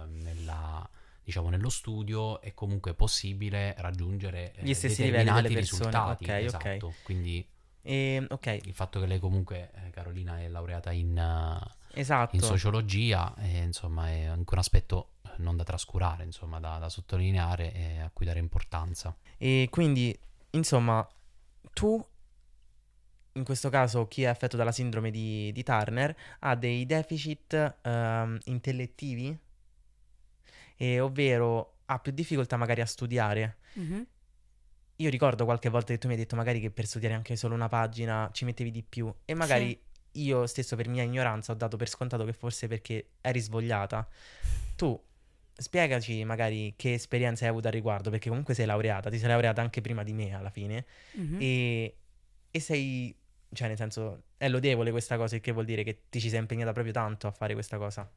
nella, 0.07 0.87
diciamo, 1.27 1.49
nello 1.49 1.67
studio 1.67 2.39
è 2.39 2.53
comunque 2.53 2.93
possibile 2.93 3.75
raggiungere 3.79 4.53
eh, 4.53 4.63
gli 4.63 4.73
stessi 4.73 5.03
livelli 5.03 5.29
delle 5.29 5.49
persone. 5.49 5.89
risultati. 5.89 6.23
Ok, 6.23 6.29
esatto. 6.29 6.85
ok. 6.87 7.03
Quindi 7.03 7.45
E, 7.81 8.25
ok, 8.29 8.59
il 8.63 8.73
fatto 8.73 9.01
che 9.01 9.07
lei 9.07 9.19
comunque, 9.19 9.71
eh, 9.73 9.89
Carolina, 9.89 10.39
è 10.39 10.47
laureata 10.47 10.93
in, 10.93 11.17
eh, 11.17 11.99
esatto. 11.99 12.33
in 12.33 12.41
sociologia, 12.41 13.33
eh, 13.39 13.57
insomma, 13.63 14.07
è 14.07 14.23
anche 14.23 14.53
un 14.53 14.59
aspetto 14.59 15.15
eh, 15.23 15.31
non 15.39 15.57
da 15.57 15.65
trascurare, 15.65 16.23
insomma, 16.23 16.61
da, 16.61 16.77
da 16.77 16.87
sottolineare 16.87 17.73
e 17.73 17.99
a 17.99 18.09
cui 18.13 18.25
dare 18.25 18.39
importanza. 18.39 19.13
E 19.37 19.67
quindi, 19.69 20.17
insomma, 20.51 21.05
tu, 21.73 22.01
in 23.33 23.43
questo 23.43 23.69
caso 23.69 24.07
chi 24.07 24.23
è 24.23 24.27
affetto 24.27 24.55
dalla 24.55 24.71
sindrome 24.71 25.11
di, 25.11 25.51
di 25.51 25.63
Turner, 25.63 26.15
ha 26.39 26.55
dei 26.55 26.85
deficit 26.85 27.79
ehm, 27.81 28.39
intellettivi, 28.45 29.37
e 30.77 30.99
ovvero 31.01 31.79
ha 31.85 31.99
più 31.99 32.11
difficoltà 32.13 32.55
magari 32.55 32.81
a 32.81 32.85
studiare. 32.85 33.57
Mhm. 33.73 34.07
Io 34.99 35.09
ricordo 35.09 35.45
qualche 35.45 35.69
volta 35.69 35.93
che 35.93 35.99
tu 35.99 36.07
mi 36.07 36.13
hai 36.13 36.19
detto 36.19 36.35
magari 36.35 36.59
che 36.59 36.71
per 36.71 36.85
studiare 36.85 37.13
anche 37.13 37.35
solo 37.35 37.53
una 37.53 37.67
pagina 37.67 38.29
ci 38.33 38.45
mettevi 38.45 38.71
di 38.71 38.81
più 38.83 39.13
e 39.25 39.33
magari 39.35 39.79
io 40.13 40.47
stesso 40.47 40.75
per 40.75 40.87
mia 40.87 41.03
ignoranza 41.03 41.51
ho 41.51 41.55
dato 41.55 41.77
per 41.77 41.87
scontato 41.87 42.25
che 42.25 42.33
forse 42.33 42.67
perché 42.67 43.09
eri 43.21 43.39
svogliata. 43.39 44.07
Tu 44.75 44.99
spiegaci 45.53 46.23
magari 46.23 46.73
che 46.75 46.93
esperienza 46.93 47.43
hai 47.43 47.49
avuto 47.51 47.67
al 47.67 47.73
riguardo, 47.73 48.09
perché 48.09 48.29
comunque 48.29 48.53
sei 48.55 48.65
laureata, 48.65 49.09
ti 49.09 49.17
sei 49.19 49.27
laureata 49.27 49.61
anche 49.61 49.81
prima 49.81 50.03
di 50.03 50.13
me 50.13 50.33
alla 50.35 50.49
fine 50.49 50.85
Mhm. 51.13 51.37
e, 51.39 51.97
e 52.49 52.59
sei, 52.59 53.15
cioè 53.53 53.67
nel 53.67 53.77
senso, 53.77 54.23
è 54.37 54.47
lodevole 54.49 54.89
questa 54.91 55.15
cosa, 55.17 55.35
il 55.35 55.41
che 55.41 55.51
vuol 55.51 55.65
dire 55.65 55.83
che 55.83 56.03
ti 56.09 56.19
ci 56.19 56.29
sei 56.29 56.39
impegnata 56.39 56.71
proprio 56.73 56.93
tanto 56.93 57.27
a 57.27 57.31
fare 57.31 57.53
questa 57.53 57.77
cosa. 57.77 58.09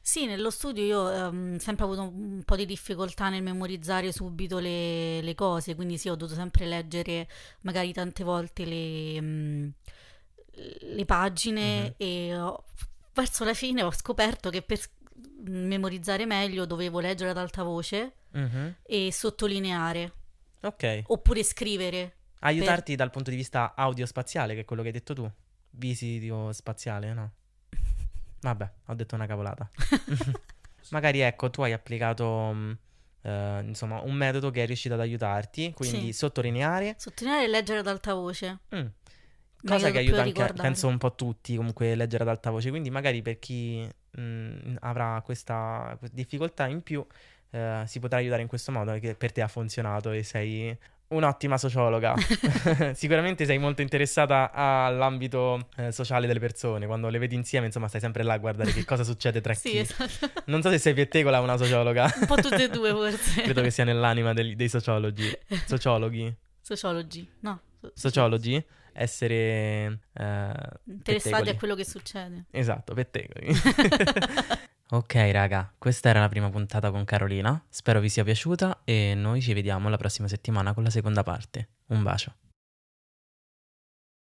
Sì, 0.00 0.26
nello 0.26 0.50
studio 0.50 0.82
io 0.84 0.98
ho 1.00 1.58
sempre 1.58 1.84
avuto 1.84 2.02
un 2.02 2.42
po' 2.44 2.56
di 2.56 2.66
difficoltà 2.66 3.30
nel 3.30 3.42
memorizzare 3.42 4.12
subito 4.12 4.58
le, 4.58 5.22
le 5.22 5.34
cose, 5.34 5.74
quindi 5.74 5.96
sì, 5.96 6.08
ho 6.10 6.14
dovuto 6.14 6.36
sempre 6.38 6.66
leggere 6.66 7.26
magari 7.62 7.92
tante 7.92 8.22
volte 8.22 8.64
le, 8.66 9.20
mm, 9.20 9.68
le 10.92 11.04
pagine 11.06 11.80
Mhm. 11.82 11.94
e 11.96 12.36
ho- 12.38 12.64
verso 13.14 13.44
la 13.44 13.54
fine 13.54 13.82
ho 13.82 13.90
scoperto 13.92 14.50
che 14.50 14.60
per 14.62 14.78
memorizzare 15.46 16.26
meglio 16.26 16.64
dovevo 16.66 17.00
leggere 17.00 17.30
ad 17.30 17.38
alta 17.38 17.62
voce 17.62 18.12
Mhm. 18.32 18.74
e 18.82 19.10
sottolineare 19.12 20.12
Ok. 20.62 21.04
oppure 21.06 21.42
scrivere. 21.42 22.16
Aiutarti 22.40 22.94
dal 22.94 23.10
punto 23.10 23.30
di 23.30 23.36
vista 23.36 23.74
audiospaziale, 23.74 24.54
che 24.54 24.60
è 24.60 24.64
quello 24.66 24.82
che 24.82 24.88
hai 24.88 24.94
detto 24.94 25.14
tu. 25.14 25.30
Visio 25.70 26.52
spaziale, 26.52 27.14
no? 27.14 27.32
Vabbè, 28.44 28.70
ho 28.86 28.94
detto 28.94 29.14
una 29.14 29.26
cavolata. 29.26 29.68
Magari 30.90 31.20
ecco, 31.20 31.48
tu 31.48 31.62
hai 31.62 31.72
applicato 31.72 32.26
mh, 32.52 32.78
eh, 33.22 33.60
insomma 33.64 34.00
un 34.02 34.12
metodo 34.14 34.50
che 34.50 34.62
è 34.62 34.66
riuscito 34.66 34.94
ad 34.94 35.00
aiutarti, 35.00 35.72
quindi 35.72 36.06
Sì. 36.06 36.12
sottolineare. 36.12 36.94
Sottolineare 36.98 37.44
e 37.44 37.48
leggere 37.48 37.78
ad 37.78 37.86
alta 37.86 38.12
voce. 38.12 38.58
Mm. 38.74 38.86
Cosa 39.66 39.86
che 39.86 39.92
più 39.92 40.00
aiuta 40.00 40.18
anche, 40.18 40.32
ricordare. 40.32 40.68
penso, 40.68 40.88
un 40.88 40.98
po' 40.98 41.14
tutti 41.14 41.56
comunque 41.56 41.94
leggere 41.94 42.22
ad 42.24 42.28
alta 42.28 42.50
voce. 42.50 42.68
Quindi 42.68 42.90
magari 42.90 43.22
per 43.22 43.38
chi 43.38 43.88
mh, 44.10 44.76
avrà 44.80 45.22
questa 45.24 45.98
difficoltà 46.12 46.66
in 46.66 46.82
più 46.82 47.04
eh, 47.50 47.82
si 47.86 47.98
potrà 47.98 48.18
aiutare 48.18 48.42
in 48.42 48.48
questo 48.48 48.72
modo, 48.72 48.98
che 48.98 49.14
per 49.14 49.32
te 49.32 49.40
ha 49.40 49.48
funzionato 49.48 50.10
e 50.10 50.22
sei 50.22 50.76
un'ottima 51.08 51.58
sociologa. 51.58 52.14
Sicuramente 52.94 53.44
sei 53.44 53.58
molto 53.58 53.82
interessata 53.82 54.50
all'ambito 54.52 55.68
eh, 55.76 55.92
sociale 55.92 56.26
delle 56.26 56.40
persone. 56.40 56.86
Quando 56.86 57.08
le 57.08 57.18
vedi 57.18 57.34
insieme, 57.34 57.66
insomma, 57.66 57.88
stai 57.88 58.00
sempre 58.00 58.22
là 58.22 58.34
a 58.34 58.38
guardare 58.38 58.72
che 58.72 58.84
cosa 58.84 59.04
succede 59.04 59.40
tra 59.40 59.52
Sì, 59.54 59.70
chi. 59.70 59.78
esatto. 59.78 60.30
Non 60.46 60.62
so 60.62 60.70
se 60.70 60.78
sei 60.78 60.94
pettegola 60.94 61.40
o 61.40 61.42
una 61.44 61.56
sociologa. 61.56 62.12
Un 62.20 62.26
po' 62.26 62.36
tutte 62.36 62.64
e 62.64 62.68
due 62.68 62.90
forse. 62.90 63.42
Credo 63.42 63.62
che 63.62 63.70
sia 63.70 63.84
nell'anima 63.84 64.32
degli- 64.32 64.54
dei 64.56 64.68
sociologi. 64.68 65.30
Sociologhi. 65.66 66.34
Sociologi, 66.60 67.28
no. 67.40 67.60
so- 67.80 67.92
Sociologi. 67.94 68.64
Essere 68.96 69.34
eh, 69.36 70.52
Interessati 70.84 71.20
pettegoli. 71.20 71.48
a 71.50 71.56
quello 71.56 71.74
che 71.74 71.84
succede. 71.84 72.44
Esatto, 72.52 72.94
pettegoli. 72.94 73.52
Ok, 74.90 75.14
raga, 75.32 75.72
questa 75.78 76.10
era 76.10 76.20
la 76.20 76.28
prima 76.28 76.50
puntata 76.50 76.90
con 76.90 77.04
Carolina. 77.04 77.62
Spero 77.68 78.00
vi 78.00 78.08
sia 78.08 78.24
piaciuta 78.24 78.80
e 78.84 79.14
noi 79.14 79.40
ci 79.40 79.52
vediamo 79.52 79.88
la 79.88 79.96
prossima 79.96 80.28
settimana 80.28 80.74
con 80.74 80.82
la 80.82 80.90
seconda 80.90 81.22
parte. 81.22 81.68
Un 81.86 82.02
bacio. 82.02 82.34